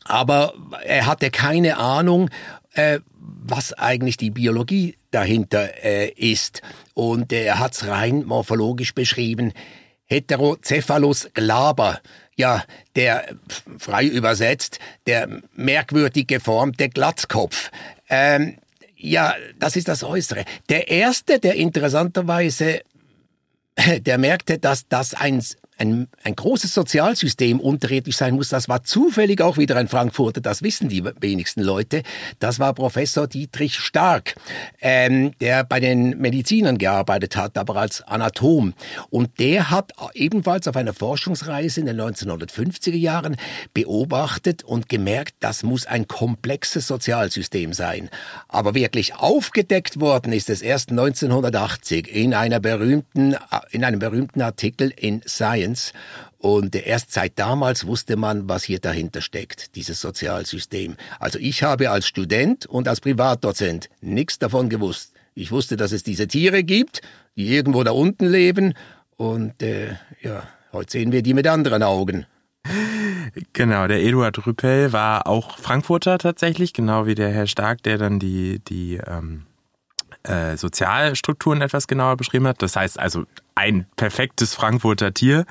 aber 0.03 0.53
er 0.83 1.07
hatte 1.07 1.31
keine 1.31 1.77
Ahnung, 1.77 2.29
äh, 2.73 2.99
was 3.17 3.73
eigentlich 3.73 4.17
die 4.17 4.29
Biologie 4.29 4.95
dahinter 5.11 5.83
äh, 5.83 6.09
ist. 6.09 6.61
Und 6.93 7.31
er 7.33 7.59
hat 7.59 7.73
es 7.73 7.87
rein 7.87 8.23
morphologisch 8.25 8.93
beschrieben. 8.93 9.53
Heterocephalus 10.05 11.29
glaber 11.33 11.99
ja, 12.35 12.63
der 12.95 13.25
frei 13.77 14.05
übersetzt, 14.05 14.79
der 15.07 15.41
merkwürdig 15.53 16.27
geformte 16.27 16.89
Glatzkopf. 16.89 17.71
Ähm, 18.09 18.57
ja, 18.95 19.33
das 19.59 19.75
ist 19.75 19.87
das 19.87 20.03
Äußere. 20.03 20.45
Der 20.69 20.89
erste, 20.89 21.39
der 21.39 21.55
interessanterweise, 21.55 22.81
der 23.99 24.17
merkte, 24.17 24.57
dass 24.59 24.87
das 24.87 25.13
ein 25.13 25.43
ein, 25.77 26.07
ein 26.23 26.35
großes 26.35 26.73
Sozialsystem 26.73 27.59
unterirdisch 27.59 28.17
sein 28.17 28.35
muss. 28.35 28.49
Das 28.49 28.69
war 28.69 28.83
zufällig 28.83 29.41
auch 29.41 29.57
wieder 29.57 29.75
ein 29.75 29.87
Frankfurter, 29.87 30.41
das 30.41 30.61
wissen 30.61 30.89
die 30.89 31.03
wenigsten 31.19 31.61
Leute. 31.61 32.03
Das 32.39 32.59
war 32.59 32.73
Professor 32.73 33.27
Dietrich 33.27 33.75
Stark, 33.75 34.35
ähm, 34.81 35.31
der 35.39 35.63
bei 35.63 35.79
den 35.79 36.17
Medizinern 36.17 36.77
gearbeitet 36.77 37.35
hat, 37.35 37.57
aber 37.57 37.75
als 37.75 38.01
Anatom. 38.03 38.73
Und 39.09 39.39
der 39.39 39.69
hat 39.69 39.91
ebenfalls 40.13 40.67
auf 40.67 40.77
einer 40.77 40.93
Forschungsreise 40.93 41.81
in 41.81 41.87
den 41.87 41.99
1950er 41.99 42.95
Jahren 42.95 43.35
beobachtet 43.73 44.63
und 44.63 44.87
gemerkt, 44.87 45.35
das 45.41 45.63
muss 45.63 45.85
ein 45.85 46.07
komplexes 46.07 46.87
Sozialsystem 46.87 47.73
sein. 47.73 48.09
Aber 48.47 48.75
wirklich 48.75 49.15
aufgedeckt 49.15 49.99
worden 49.99 50.31
ist 50.31 50.49
es 50.49 50.61
erst 50.61 50.91
1980 50.91 52.07
in 52.13 52.33
einer 52.33 52.59
berühmten, 52.59 53.35
in 53.71 53.83
einem 53.83 53.99
berühmten 53.99 54.41
Artikel 54.41 54.93
in 54.95 55.21
Science 55.27 55.64
Science. 55.65 55.93
Und 56.37 56.75
erst 56.75 57.11
seit 57.11 57.39
damals 57.39 57.87
wusste 57.87 58.17
man, 58.17 58.47
was 58.47 58.63
hier 58.63 58.79
dahinter 58.79 59.21
steckt, 59.21 59.75
dieses 59.75 59.99
Sozialsystem. 59.99 60.95
Also 61.19 61.39
ich 61.39 61.63
habe 61.63 61.89
als 61.89 62.07
Student 62.07 62.65
und 62.67 62.87
als 62.87 63.01
Privatdozent 63.01 63.89
nichts 64.01 64.37
davon 64.37 64.69
gewusst. 64.69 65.13
Ich 65.33 65.51
wusste, 65.51 65.75
dass 65.75 65.91
es 65.91 66.03
diese 66.03 66.27
Tiere 66.27 66.63
gibt, 66.63 67.01
die 67.35 67.47
irgendwo 67.47 67.83
da 67.83 67.91
unten 67.91 68.27
leben. 68.27 68.73
Und 69.17 69.61
äh, 69.63 69.95
ja, 70.21 70.47
heute 70.71 70.91
sehen 70.91 71.11
wir 71.11 71.23
die 71.23 71.33
mit 71.33 71.47
anderen 71.47 71.83
Augen. 71.83 72.25
Genau, 73.53 73.87
der 73.87 74.01
Eduard 74.01 74.45
Rüppel 74.45 74.93
war 74.93 75.27
auch 75.27 75.57
Frankfurter 75.57 76.17
tatsächlich, 76.17 76.73
genau 76.73 77.05
wie 77.05 77.15
der 77.15 77.31
Herr 77.31 77.47
Stark, 77.47 77.83
der 77.83 77.97
dann 77.97 78.19
die, 78.19 78.59
die 78.59 78.99
ähm, 79.05 79.45
äh, 80.27 80.57
Sozialstrukturen 80.57 81.61
etwas 81.61 81.87
genauer 81.87 82.17
beschrieben 82.17 82.47
hat. 82.47 82.61
Das 82.61 82.75
heißt 82.75 82.99
also 82.99 83.25
ein 83.55 83.85
perfektes 83.95 84.53
Frankfurter 84.53 85.13
Tier 85.13 85.45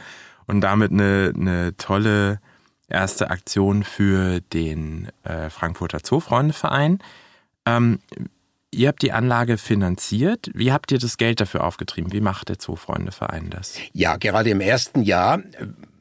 und 0.47 0.61
damit 0.61 0.93
eine, 0.93 1.33
eine 1.35 1.77
tolle 1.77 2.41
erste 2.89 3.31
Aktion 3.31 3.83
für 3.83 4.41
den 4.41 5.09
äh, 5.25 5.51
Frankfurter 5.51 6.03
Zoofreundeverein. 6.03 6.99
Ähm, 7.67 8.01
ihr 8.71 8.89
habt 8.89 9.03
die 9.03 9.13
Anlage 9.13 9.59
finanziert. 9.59 10.51
Wie 10.55 10.73
habt 10.73 10.93
ihr 10.93 10.99
das 10.99 11.17
Geld 11.17 11.41
dafür 11.41 11.65
aufgetrieben? 11.65 12.13
Wie 12.13 12.21
macht 12.21 12.49
der 12.49 12.59
Zoofreundeverein 12.59 13.51
das? 13.51 13.79
Ja, 13.93 14.17
gerade 14.17 14.51
im 14.51 14.61
ersten 14.61 15.03
Jahr 15.03 15.41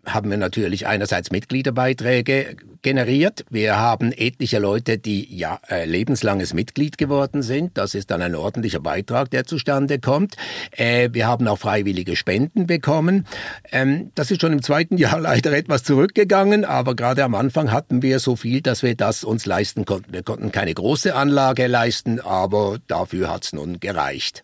haben 0.06 0.30
wir 0.30 0.38
natürlich 0.38 0.86
einerseits 0.86 1.32
Mitgliederbeiträge 1.32 2.58
generiert. 2.82 3.46
Wir 3.50 3.78
haben 3.78 4.12
etliche 4.12 4.60
Leute, 4.60 4.98
die 4.98 5.34
ja 5.36 5.60
äh, 5.70 5.86
lebenslanges 5.86 6.54
Mitglied 6.54 6.98
geworden 6.98 7.42
sind. 7.42 7.78
Das 7.78 7.96
ist 7.96 8.12
dann 8.12 8.22
ein 8.22 8.36
ordentlicher 8.36 8.82
Beitrag, 8.82 9.32
der 9.32 9.46
zustande 9.46 10.00
kommt. 10.00 10.36
Äh, 10.72 11.10
wir 11.14 11.28
haben 11.28 11.48
auch 11.48 11.58
freiwillige 11.58 12.16
Spenden 12.16 12.68
bekommen. 12.68 13.26
Ähm, 13.72 14.12
das 14.16 14.30
ist 14.30 14.42
schon 14.42 14.52
im 14.52 14.62
zweiten 14.62 14.98
Jahr 15.04 15.20
leider 15.20 15.54
etwas 15.54 15.84
zurückgegangen, 15.84 16.66
aber 16.66 16.96
gerade 16.96 17.24
am 17.24 17.36
Anfang 17.36 17.72
hatten 17.72 18.02
wir 18.02 18.20
so 18.20 18.36
viel, 18.36 18.62
dass 18.62 18.84
wir 18.84 18.96
das 18.96 19.24
uns 19.24 19.46
leisten 19.46 19.86
konnten. 19.86 20.14
Wir 20.14 20.24
konnten 20.24 20.52
keine 20.52 20.74
große 20.74 21.16
Anlage 21.16 21.68
leisten, 21.68 22.20
aber 22.20 22.78
dafür 22.88 23.32
hat's 23.32 23.54
nun 23.54 23.80
gereicht. 23.80 24.44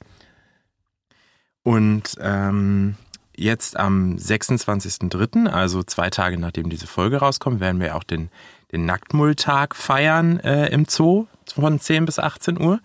Und 1.63 2.15
ähm 2.21 2.95
jetzt 3.39 3.77
am 3.77 4.15
26.03., 4.15 5.47
also 5.47 5.83
zwei 5.83 6.09
Tage 6.09 6.37
nachdem 6.37 6.69
diese 6.69 6.87
Folge 6.87 7.17
rauskommt, 7.17 7.59
werden 7.59 7.79
wir 7.79 7.95
auch 7.95 8.03
den, 8.03 8.29
den 8.71 8.85
Nacktmulltag 8.85 9.75
feiern 9.75 10.39
äh, 10.39 10.67
im 10.67 10.85
Zoo 10.85 11.27
von 11.53 11.79
10 11.79 12.05
bis 12.05 12.19
18 12.19 12.59
Uhr. 12.61 12.79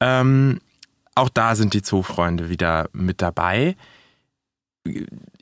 Ähm, 0.00 0.60
auch 1.14 1.28
da 1.28 1.54
sind 1.54 1.74
die 1.74 1.82
Zoofreunde 1.82 2.48
wieder 2.48 2.88
mit 2.92 3.20
dabei. 3.20 3.76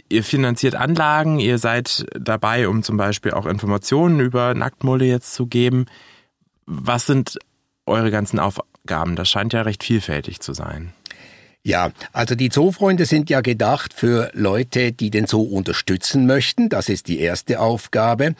Ihr 0.08 0.24
finanziert 0.24 0.74
Anlagen, 0.74 1.38
ihr 1.38 1.58
seid 1.58 2.06
dabei, 2.18 2.68
um 2.68 2.82
zum 2.82 2.96
Beispiel 2.96 3.32
auch 3.32 3.46
Informationen 3.46 4.20
über 4.20 4.54
Nacktmulle 4.54 5.04
jetzt 5.04 5.34
zu 5.34 5.46
geben. 5.46 5.86
Was 6.66 7.06
sind 7.06 7.38
eure 7.86 8.10
ganzen 8.10 8.40
Aufgaben? 8.40 9.16
Das 9.16 9.28
scheint 9.28 9.52
ja 9.52 9.62
recht 9.62 9.84
vielfältig 9.84 10.40
zu 10.40 10.54
sein. 10.54 10.92
Ja, 11.64 11.90
also 12.12 12.34
die 12.34 12.48
Zoofreunde 12.48 13.04
sind 13.04 13.30
ja 13.30 13.40
gedacht 13.40 13.92
für 13.92 14.30
Leute, 14.32 14.92
die 14.92 15.10
den 15.10 15.26
Zoo 15.26 15.42
unterstützen 15.42 16.26
möchten. 16.26 16.68
Das 16.68 16.88
ist 16.88 17.08
die 17.08 17.20
erste 17.20 17.60
Aufgabe. 17.60 18.34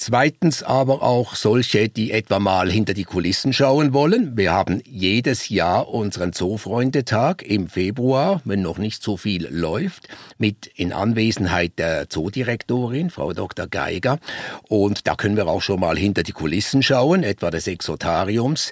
Zweitens 0.00 0.62
aber 0.62 1.02
auch 1.02 1.34
solche, 1.34 1.88
die 1.88 2.12
etwa 2.12 2.38
mal 2.38 2.70
hinter 2.70 2.94
die 2.94 3.02
Kulissen 3.02 3.52
schauen 3.52 3.92
wollen. 3.92 4.36
Wir 4.36 4.52
haben 4.52 4.80
jedes 4.84 5.48
Jahr 5.48 5.88
unseren 5.88 6.32
Zoofreundetag 6.32 7.42
im 7.42 7.66
Februar, 7.66 8.40
wenn 8.44 8.62
noch 8.62 8.78
nicht 8.78 9.02
so 9.02 9.16
viel 9.16 9.48
läuft, 9.50 10.06
mit 10.38 10.66
in 10.76 10.92
Anwesenheit 10.92 11.80
der 11.80 12.08
Zoodirektorin, 12.08 13.10
Frau 13.10 13.32
Dr. 13.32 13.66
Geiger. 13.66 14.20
Und 14.68 15.08
da 15.08 15.16
können 15.16 15.36
wir 15.36 15.48
auch 15.48 15.62
schon 15.62 15.80
mal 15.80 15.98
hinter 15.98 16.22
die 16.22 16.30
Kulissen 16.30 16.84
schauen, 16.84 17.24
etwa 17.24 17.50
des 17.50 17.66
Exotariums. 17.66 18.70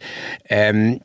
Ähm, 0.48 1.00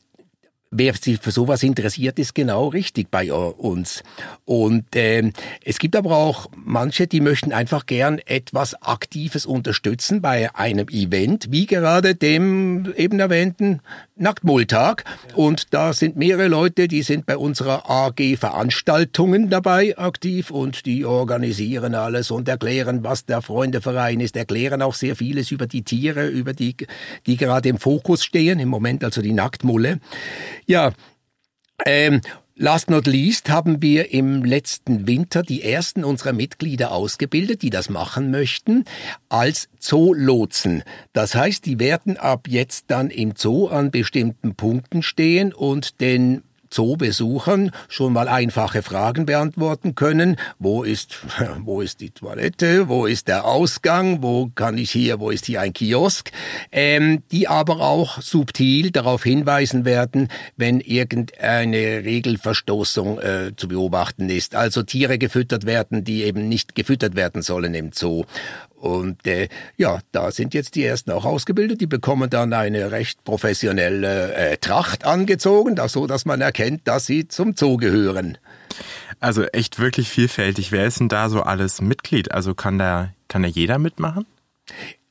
wer 0.72 0.94
sich 0.94 1.20
für 1.20 1.32
sowas 1.32 1.64
interessiert, 1.64 2.18
ist 2.18 2.34
genau 2.34 2.70
richtig 2.70 3.12
bei 3.12 3.32
uns. 3.32 4.04
Und 4.46 4.86
ähm, 4.96 5.34
es 5.64 5.80
gibt 5.80 5.98
aber 5.98 6.16
auch 6.16 6.50
manche, 6.56 7.08
die 7.08 7.20
möchten 7.20 7.52
einfach 7.52 7.86
gern 7.86 8.20
etwas 8.20 8.82
Aktives 8.82 9.46
unterstützen 9.46 10.22
bei 10.22 10.56
einem 10.56 10.88
Event, 10.88 11.48
wie 11.52 11.66
gerade 11.66 12.16
dem 12.16 12.94
eben 12.96 13.20
erwähnten 13.20 13.82
Nacktmulltag. 14.16 15.04
Und 15.36 15.74
da 15.74 15.92
sind 15.92 16.16
mehrere 16.16 16.48
Leute, 16.48 16.88
die 16.88 17.04
sind 17.04 17.26
bei 17.26 17.36
unserer 17.36 17.90
AG 17.90 18.38
Veranstaltungen 18.38 19.50
dabei 19.50 19.98
aktiv 19.98 20.52
und 20.52 20.86
die 20.86 21.04
organisieren 21.04 21.96
alles 21.96 22.32
und 22.32 22.48
erklären, 22.48 23.04
was 23.04 23.26
der 23.26 23.42
Freundeverein 23.42 24.22
ist, 24.22 24.38
erklären 24.38 24.82
auch 24.82 24.94
sehr 24.94 25.18
vieles 25.18 25.52
über 25.52 25.68
die 25.68 25.82
Tiere, 25.82 26.28
über 26.28 26.54
die, 26.54 26.78
die 27.26 27.36
gerade 27.36 27.68
im 27.68 27.78
Fokus 27.78 28.24
stehen, 28.24 28.60
im 28.60 28.70
Moment 28.70 29.04
also 29.04 29.22
die 29.22 29.34
Nacktmulle. 29.34 30.00
Ja, 30.72 30.94
ähm, 31.86 32.22
Last 32.56 32.90
not 32.90 33.06
least 33.06 33.50
haben 33.50 33.82
wir 33.82 34.14
im 34.14 34.46
letzten 34.46 35.06
Winter 35.06 35.44
die 35.44 35.64
ersten 35.64 36.06
unserer 36.06 36.32
Mitglieder 36.32 36.94
ausgebildet, 36.94 37.62
die 37.62 37.70
das 37.72 37.90
machen 37.90 38.32
möchten, 38.32 38.86
als 39.28 39.68
Zoolotsen. 39.80 40.84
Das 41.12 41.36
heißt, 41.36 41.66
die 41.66 41.78
werden 41.78 42.16
ab 42.16 42.48
jetzt 42.48 42.86
dann 42.88 43.10
im 43.10 43.34
Zoo 43.36 43.68
an 43.68 43.92
bestimmten 43.92 44.56
Punkten 44.56 45.04
stehen 45.04 45.54
und 45.54 46.00
den 46.00 46.44
Zoobesuchern 46.72 47.72
schon 47.88 48.14
mal 48.14 48.28
einfache 48.28 48.82
Fragen 48.82 49.28
beantworten 49.28 49.94
können. 49.94 50.38
Wo 50.58 50.84
ist, 50.84 51.20
wo 51.60 51.82
ist 51.82 52.02
die 52.02 52.10
Toilette? 52.10 52.90
Wo 52.90 53.06
ist 53.06 53.28
der 53.28 53.46
Ausgang? 53.46 54.24
Wo 54.24 54.50
kann 54.56 54.78
ich 54.78 54.90
hier, 54.90 55.20
wo 55.20 55.30
ist 55.30 55.46
hier 55.46 55.62
ein 55.62 55.74
Kiosk? 55.74 56.32
Ähm, 56.72 57.22
die 57.32 57.48
aber 57.48 57.82
auch 57.82 58.22
subtil 58.22 58.92
darauf 58.92 59.24
hinweisen 59.24 59.86
werden, 59.86 60.30
wenn 60.58 60.80
irgendeine 60.80 62.04
Regelverstoßung 62.04 63.20
äh, 63.20 63.52
zu 63.56 63.68
beobachten 63.68 64.30
ist. 64.30 64.56
Also 64.56 64.82
Tiere 64.82 65.18
gefüttert 65.18 65.66
werden, 65.66 66.04
die 66.04 66.24
eben 66.24 66.48
nicht 66.48 66.74
gefüttert 66.74 67.16
werden 67.16 67.42
sollen 67.42 67.74
im 67.74 67.92
Zoo. 67.92 68.24
Und 68.82 69.28
äh, 69.28 69.48
ja, 69.78 70.00
da 70.12 70.32
sind 70.32 70.56
jetzt 70.56 70.74
die 70.74 70.84
ersten 70.84 71.12
auch 71.12 71.24
ausgebildet. 71.24 71.82
Die 71.82 71.88
bekommen 71.88 72.32
dann 72.32 72.52
eine 72.52 72.92
recht 72.92 73.24
professionelle 73.24 74.34
äh, 74.34 74.58
Tracht 74.58 75.06
angezogen, 75.06 75.76
da 75.76 75.88
so, 75.88 76.08
dass 76.08 76.26
man 76.26 76.42
erkennt, 76.42 76.88
dass 76.88 77.06
sie 77.06 77.28
zum 77.28 77.56
Zoo 77.56 77.78
gehören. 77.78 78.40
Also 79.20 79.44
echt 79.44 79.78
wirklich 79.78 80.10
vielfältig. 80.10 80.72
Wer 80.72 80.88
ist 80.88 81.00
denn 81.00 81.10
da 81.10 81.30
so 81.30 81.44
alles 81.44 81.80
Mitglied? 81.80 82.32
Also 82.32 82.56
kann 82.56 82.80
da 82.80 83.14
kann 83.28 83.44
da 83.44 83.48
jeder 83.48 83.78
mitmachen? 83.78 84.26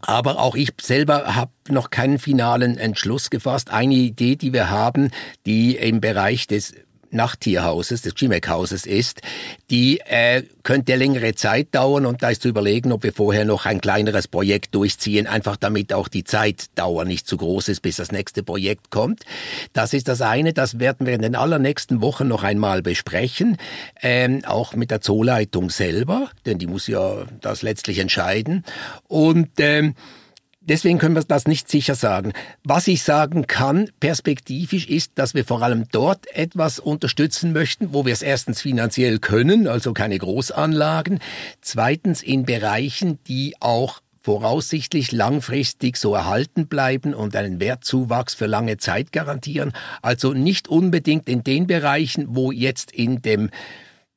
aber 0.00 0.38
auch 0.38 0.56
ich 0.56 0.70
selber 0.80 1.34
habe 1.36 1.52
noch 1.68 1.90
keinen 1.90 2.18
finalen 2.18 2.78
Entschluss 2.78 3.28
gefasst. 3.28 3.70
Eine 3.70 3.94
Idee, 3.94 4.36
die 4.36 4.52
wir 4.52 4.70
haben, 4.70 5.10
die 5.44 5.76
im 5.76 6.00
Bereich 6.00 6.46
des 6.46 6.74
Nachttierhauses, 7.10 8.02
des 8.02 8.14
GMAC-Hauses 8.14 8.86
ist, 8.86 9.22
die 9.70 10.00
äh, 10.00 10.42
könnte 10.62 10.96
längere 10.96 11.34
Zeit 11.34 11.68
dauern 11.72 12.06
und 12.06 12.22
da 12.22 12.30
ist 12.30 12.42
zu 12.42 12.48
überlegen, 12.48 12.92
ob 12.92 13.02
wir 13.02 13.12
vorher 13.12 13.44
noch 13.44 13.66
ein 13.66 13.80
kleineres 13.80 14.28
Projekt 14.28 14.74
durchziehen, 14.74 15.26
einfach 15.26 15.56
damit 15.56 15.92
auch 15.92 16.08
die 16.08 16.24
Zeitdauer 16.24 17.04
nicht 17.04 17.26
zu 17.26 17.36
groß 17.36 17.68
ist, 17.68 17.80
bis 17.80 17.96
das 17.96 18.12
nächste 18.12 18.42
Projekt 18.42 18.90
kommt. 18.90 19.24
Das 19.72 19.92
ist 19.92 20.08
das 20.08 20.20
eine, 20.20 20.52
das 20.52 20.78
werden 20.78 21.06
wir 21.06 21.14
in 21.14 21.22
den 21.22 21.36
allernächsten 21.36 22.00
Wochen 22.00 22.28
noch 22.28 22.42
einmal 22.42 22.82
besprechen, 22.82 23.56
ähm, 24.02 24.44
auch 24.44 24.74
mit 24.74 24.90
der 24.90 25.00
Zooleitung 25.00 25.70
selber, 25.70 26.30
denn 26.46 26.58
die 26.58 26.66
muss 26.66 26.86
ja 26.86 27.24
das 27.40 27.62
letztlich 27.62 27.98
entscheiden. 27.98 28.64
Und 29.08 29.48
ähm, 29.58 29.94
Deswegen 30.62 30.98
können 30.98 31.14
wir 31.14 31.22
das 31.22 31.46
nicht 31.46 31.70
sicher 31.70 31.94
sagen. 31.94 32.32
Was 32.64 32.86
ich 32.86 33.02
sagen 33.02 33.46
kann, 33.46 33.90
perspektivisch 33.98 34.86
ist, 34.88 35.12
dass 35.14 35.34
wir 35.34 35.44
vor 35.46 35.62
allem 35.62 35.86
dort 35.90 36.26
etwas 36.36 36.78
unterstützen 36.78 37.52
möchten, 37.52 37.94
wo 37.94 38.04
wir 38.04 38.12
es 38.12 38.20
erstens 38.20 38.60
finanziell 38.60 39.18
können, 39.18 39.66
also 39.66 39.94
keine 39.94 40.18
Großanlagen. 40.18 41.20
Zweitens 41.62 42.22
in 42.22 42.44
Bereichen, 42.44 43.18
die 43.26 43.54
auch 43.60 44.00
voraussichtlich 44.20 45.12
langfristig 45.12 45.96
so 45.96 46.14
erhalten 46.14 46.66
bleiben 46.66 47.14
und 47.14 47.34
einen 47.34 47.58
Wertzuwachs 47.58 48.34
für 48.34 48.46
lange 48.46 48.76
Zeit 48.76 49.12
garantieren. 49.12 49.72
Also 50.02 50.34
nicht 50.34 50.68
unbedingt 50.68 51.26
in 51.26 51.42
den 51.42 51.66
Bereichen, 51.66 52.26
wo 52.28 52.52
jetzt 52.52 52.92
in 52.92 53.22
dem 53.22 53.48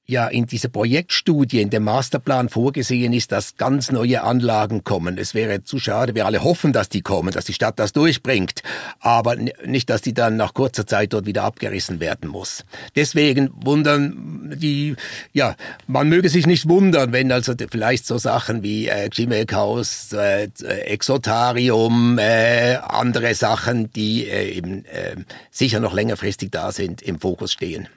ja 0.05 0.27
in 0.27 0.45
dieser 0.45 0.67
Projektstudie, 0.67 1.61
in 1.61 1.69
dem 1.69 1.83
Masterplan 1.83 2.49
vorgesehen 2.49 3.13
ist, 3.13 3.31
dass 3.31 3.55
ganz 3.55 3.91
neue 3.91 4.23
Anlagen 4.23 4.83
kommen. 4.83 5.17
Es 5.17 5.33
wäre 5.33 5.63
zu 5.63 5.79
schade, 5.79 6.13
wir 6.13 6.25
alle 6.25 6.43
hoffen, 6.43 6.73
dass 6.73 6.89
die 6.89 7.01
kommen, 7.01 7.31
dass 7.31 7.45
die 7.45 7.53
Stadt 7.53 7.79
das 7.79 7.93
durchbringt, 7.93 8.63
aber 8.99 9.35
nicht, 9.35 9.89
dass 9.89 10.01
die 10.01 10.13
dann 10.13 10.35
nach 10.35 10.53
kurzer 10.53 10.85
Zeit 10.85 11.13
dort 11.13 11.25
wieder 11.25 11.43
abgerissen 11.43 12.01
werden 12.01 12.29
muss. 12.29 12.65
Deswegen 12.95 13.49
wundern 13.55 14.53
die, 14.55 14.95
ja, 15.31 15.55
man 15.87 16.09
möge 16.09 16.27
sich 16.27 16.47
nicht 16.47 16.67
wundern, 16.67 17.13
wenn 17.13 17.31
also 17.31 17.53
vielleicht 17.71 18.05
so 18.05 18.17
Sachen 18.17 18.61
wie 18.61 18.89
äh, 18.89 19.07
Gmail-Haus, 19.09 20.11
äh, 20.13 20.49
Exotarium, 20.85 22.17
äh, 22.19 22.75
andere 22.75 23.35
Sachen, 23.35 23.91
die 23.93 24.27
äh, 24.27 24.51
eben 24.51 24.85
äh, 24.85 25.15
sicher 25.49 25.79
noch 25.79 25.93
längerfristig 25.93 26.51
da 26.51 26.73
sind, 26.73 27.01
im 27.01 27.19
Fokus 27.19 27.53
stehen. 27.53 27.87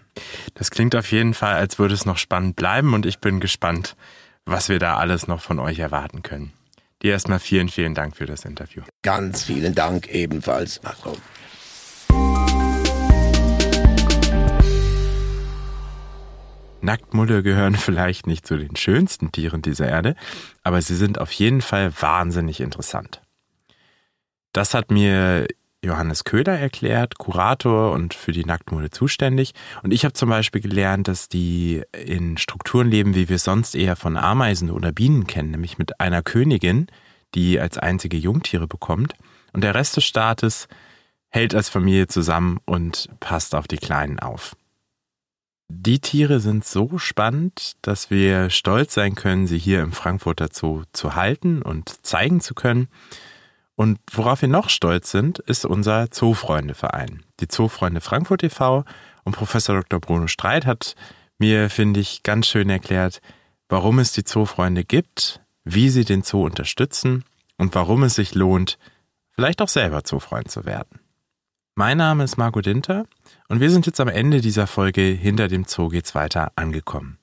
Das 0.54 0.70
klingt 0.70 0.94
auf 0.94 1.10
jeden 1.12 1.34
Fall, 1.34 1.54
als 1.54 1.78
würde 1.78 1.94
es 1.94 2.06
noch 2.06 2.18
spannend 2.18 2.56
bleiben 2.56 2.94
und 2.94 3.06
ich 3.06 3.18
bin 3.18 3.40
gespannt, 3.40 3.96
was 4.44 4.68
wir 4.68 4.78
da 4.78 4.96
alles 4.96 5.26
noch 5.26 5.40
von 5.40 5.58
euch 5.58 5.78
erwarten 5.78 6.22
können. 6.22 6.52
Dir 7.02 7.12
erstmal 7.12 7.40
vielen, 7.40 7.68
vielen 7.68 7.94
Dank 7.94 8.16
für 8.16 8.26
das 8.26 8.44
Interview. 8.44 8.82
Ganz 9.02 9.44
vielen 9.44 9.74
Dank 9.74 10.08
ebenfalls, 10.08 10.82
Marco. 10.82 11.16
Nacktmulle 16.80 17.42
gehören 17.42 17.74
vielleicht 17.76 18.26
nicht 18.26 18.46
zu 18.46 18.56
den 18.56 18.76
schönsten 18.76 19.32
Tieren 19.32 19.60
dieser 19.60 19.88
Erde, 19.88 20.14
aber 20.62 20.80
sie 20.80 20.96
sind 20.96 21.20
auf 21.20 21.32
jeden 21.32 21.60
Fall 21.60 21.92
wahnsinnig 22.00 22.60
interessant. 22.60 23.20
Das 24.52 24.72
hat 24.72 24.90
mir 24.90 25.46
Johannes 25.84 26.24
Köhler 26.24 26.58
erklärt, 26.58 27.18
Kurator 27.18 27.92
und 27.92 28.14
für 28.14 28.32
die 28.32 28.44
Nacktmode 28.44 28.90
zuständig. 28.90 29.52
Und 29.82 29.92
ich 29.92 30.04
habe 30.04 30.14
zum 30.14 30.28
Beispiel 30.28 30.60
gelernt, 30.60 31.08
dass 31.08 31.28
die 31.28 31.82
in 31.92 32.38
Strukturen 32.38 32.90
leben, 32.90 33.14
wie 33.14 33.28
wir 33.28 33.36
es 33.36 33.44
sonst 33.44 33.74
eher 33.74 33.96
von 33.96 34.16
Ameisen 34.16 34.70
oder 34.70 34.92
Bienen 34.92 35.26
kennen, 35.26 35.52
nämlich 35.52 35.78
mit 35.78 36.00
einer 36.00 36.22
Königin, 36.22 36.88
die 37.34 37.60
als 37.60 37.78
einzige 37.78 38.16
Jungtiere 38.16 38.66
bekommt. 38.66 39.14
und 39.52 39.62
der 39.62 39.74
Rest 39.74 39.96
des 39.96 40.04
Staates 40.04 40.68
hält 41.30 41.54
als 41.54 41.68
Familie 41.68 42.06
zusammen 42.08 42.58
und 42.66 43.08
passt 43.20 43.54
auf 43.54 43.66
die 43.68 43.78
Kleinen 43.78 44.18
auf. 44.18 44.54
Die 45.68 45.98
Tiere 45.98 46.40
sind 46.40 46.64
so 46.64 46.98
spannend, 46.98 47.76
dass 47.82 48.10
wir 48.10 48.50
stolz 48.50 48.94
sein 48.94 49.14
können, 49.16 49.46
sie 49.46 49.58
hier 49.58 49.82
im 49.82 49.92
Frankfurter 49.92 50.48
Zoo 50.52 50.84
zu 50.92 51.14
halten 51.14 51.62
und 51.62 52.06
zeigen 52.06 52.40
zu 52.40 52.54
können. 52.54 52.88
Und 53.76 53.98
worauf 54.10 54.40
wir 54.40 54.48
noch 54.48 54.70
stolz 54.70 55.10
sind, 55.10 55.38
ist 55.38 55.66
unser 55.66 56.10
Zoofreundeverein. 56.10 57.22
Die 57.40 57.48
Zoofreunde 57.48 58.00
Frankfurt 58.00 58.42
e.V. 58.42 58.84
und 59.24 59.36
Professor 59.36 59.76
Dr. 59.76 60.00
Bruno 60.00 60.26
Streit 60.26 60.64
hat 60.64 60.94
mir, 61.38 61.68
finde 61.68 62.00
ich, 62.00 62.22
ganz 62.22 62.46
schön 62.46 62.70
erklärt, 62.70 63.20
warum 63.68 63.98
es 63.98 64.12
die 64.12 64.24
Zoofreunde 64.24 64.84
gibt, 64.84 65.42
wie 65.64 65.90
sie 65.90 66.04
den 66.04 66.22
Zoo 66.22 66.44
unterstützen 66.44 67.24
und 67.58 67.74
warum 67.74 68.02
es 68.02 68.14
sich 68.14 68.34
lohnt, 68.34 68.78
vielleicht 69.32 69.60
auch 69.60 69.68
selber 69.68 70.04
Zoofreund 70.04 70.50
zu 70.50 70.64
werden. 70.64 71.00
Mein 71.74 71.98
Name 71.98 72.24
ist 72.24 72.38
Marco 72.38 72.62
Dinter 72.62 73.04
und 73.48 73.60
wir 73.60 73.70
sind 73.70 73.84
jetzt 73.84 74.00
am 74.00 74.08
Ende 74.08 74.40
dieser 74.40 74.66
Folge 74.66 75.02
Hinter 75.02 75.48
dem 75.48 75.64
Zoo 75.64 75.88
geht's 75.88 76.14
weiter 76.14 76.52
angekommen. 76.56 77.18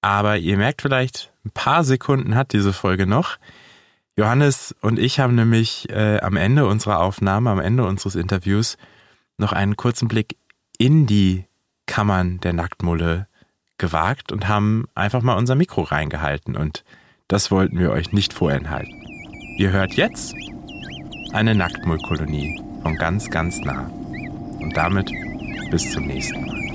Aber 0.00 0.36
ihr 0.36 0.56
merkt 0.56 0.82
vielleicht, 0.82 1.32
ein 1.44 1.50
paar 1.50 1.82
Sekunden 1.82 2.36
hat 2.36 2.52
diese 2.52 2.72
Folge 2.72 3.06
noch. 3.06 3.38
Johannes 4.16 4.74
und 4.80 4.98
ich 4.98 5.20
haben 5.20 5.34
nämlich 5.34 5.88
äh, 5.90 6.18
am 6.20 6.36
Ende 6.36 6.66
unserer 6.66 7.00
Aufnahme, 7.00 7.50
am 7.50 7.60
Ende 7.60 7.84
unseres 7.84 8.14
Interviews 8.14 8.76
noch 9.38 9.52
einen 9.52 9.76
kurzen 9.76 10.08
Blick 10.08 10.36
in 10.78 11.06
die 11.06 11.46
Kammern 11.86 12.38
der 12.40 12.52
Nacktmulle 12.52 13.26
gewagt 13.78 14.30
und 14.32 14.48
haben 14.48 14.84
einfach 14.94 15.22
mal 15.22 15.34
unser 15.34 15.54
Mikro 15.54 15.82
reingehalten 15.82 16.56
und 16.56 16.84
das 17.28 17.50
wollten 17.50 17.78
wir 17.78 17.90
euch 17.90 18.12
nicht 18.12 18.32
vorenthalten. 18.32 19.02
Ihr 19.58 19.70
hört 19.70 19.94
jetzt 19.94 20.34
eine 21.32 21.54
Nacktmullkolonie 21.54 22.60
von 22.82 22.96
ganz, 22.96 23.30
ganz 23.30 23.58
nah. 23.60 23.88
Und 24.60 24.76
damit 24.76 25.10
bis 25.70 25.90
zum 25.92 26.06
nächsten 26.06 26.46
Mal. 26.46 26.71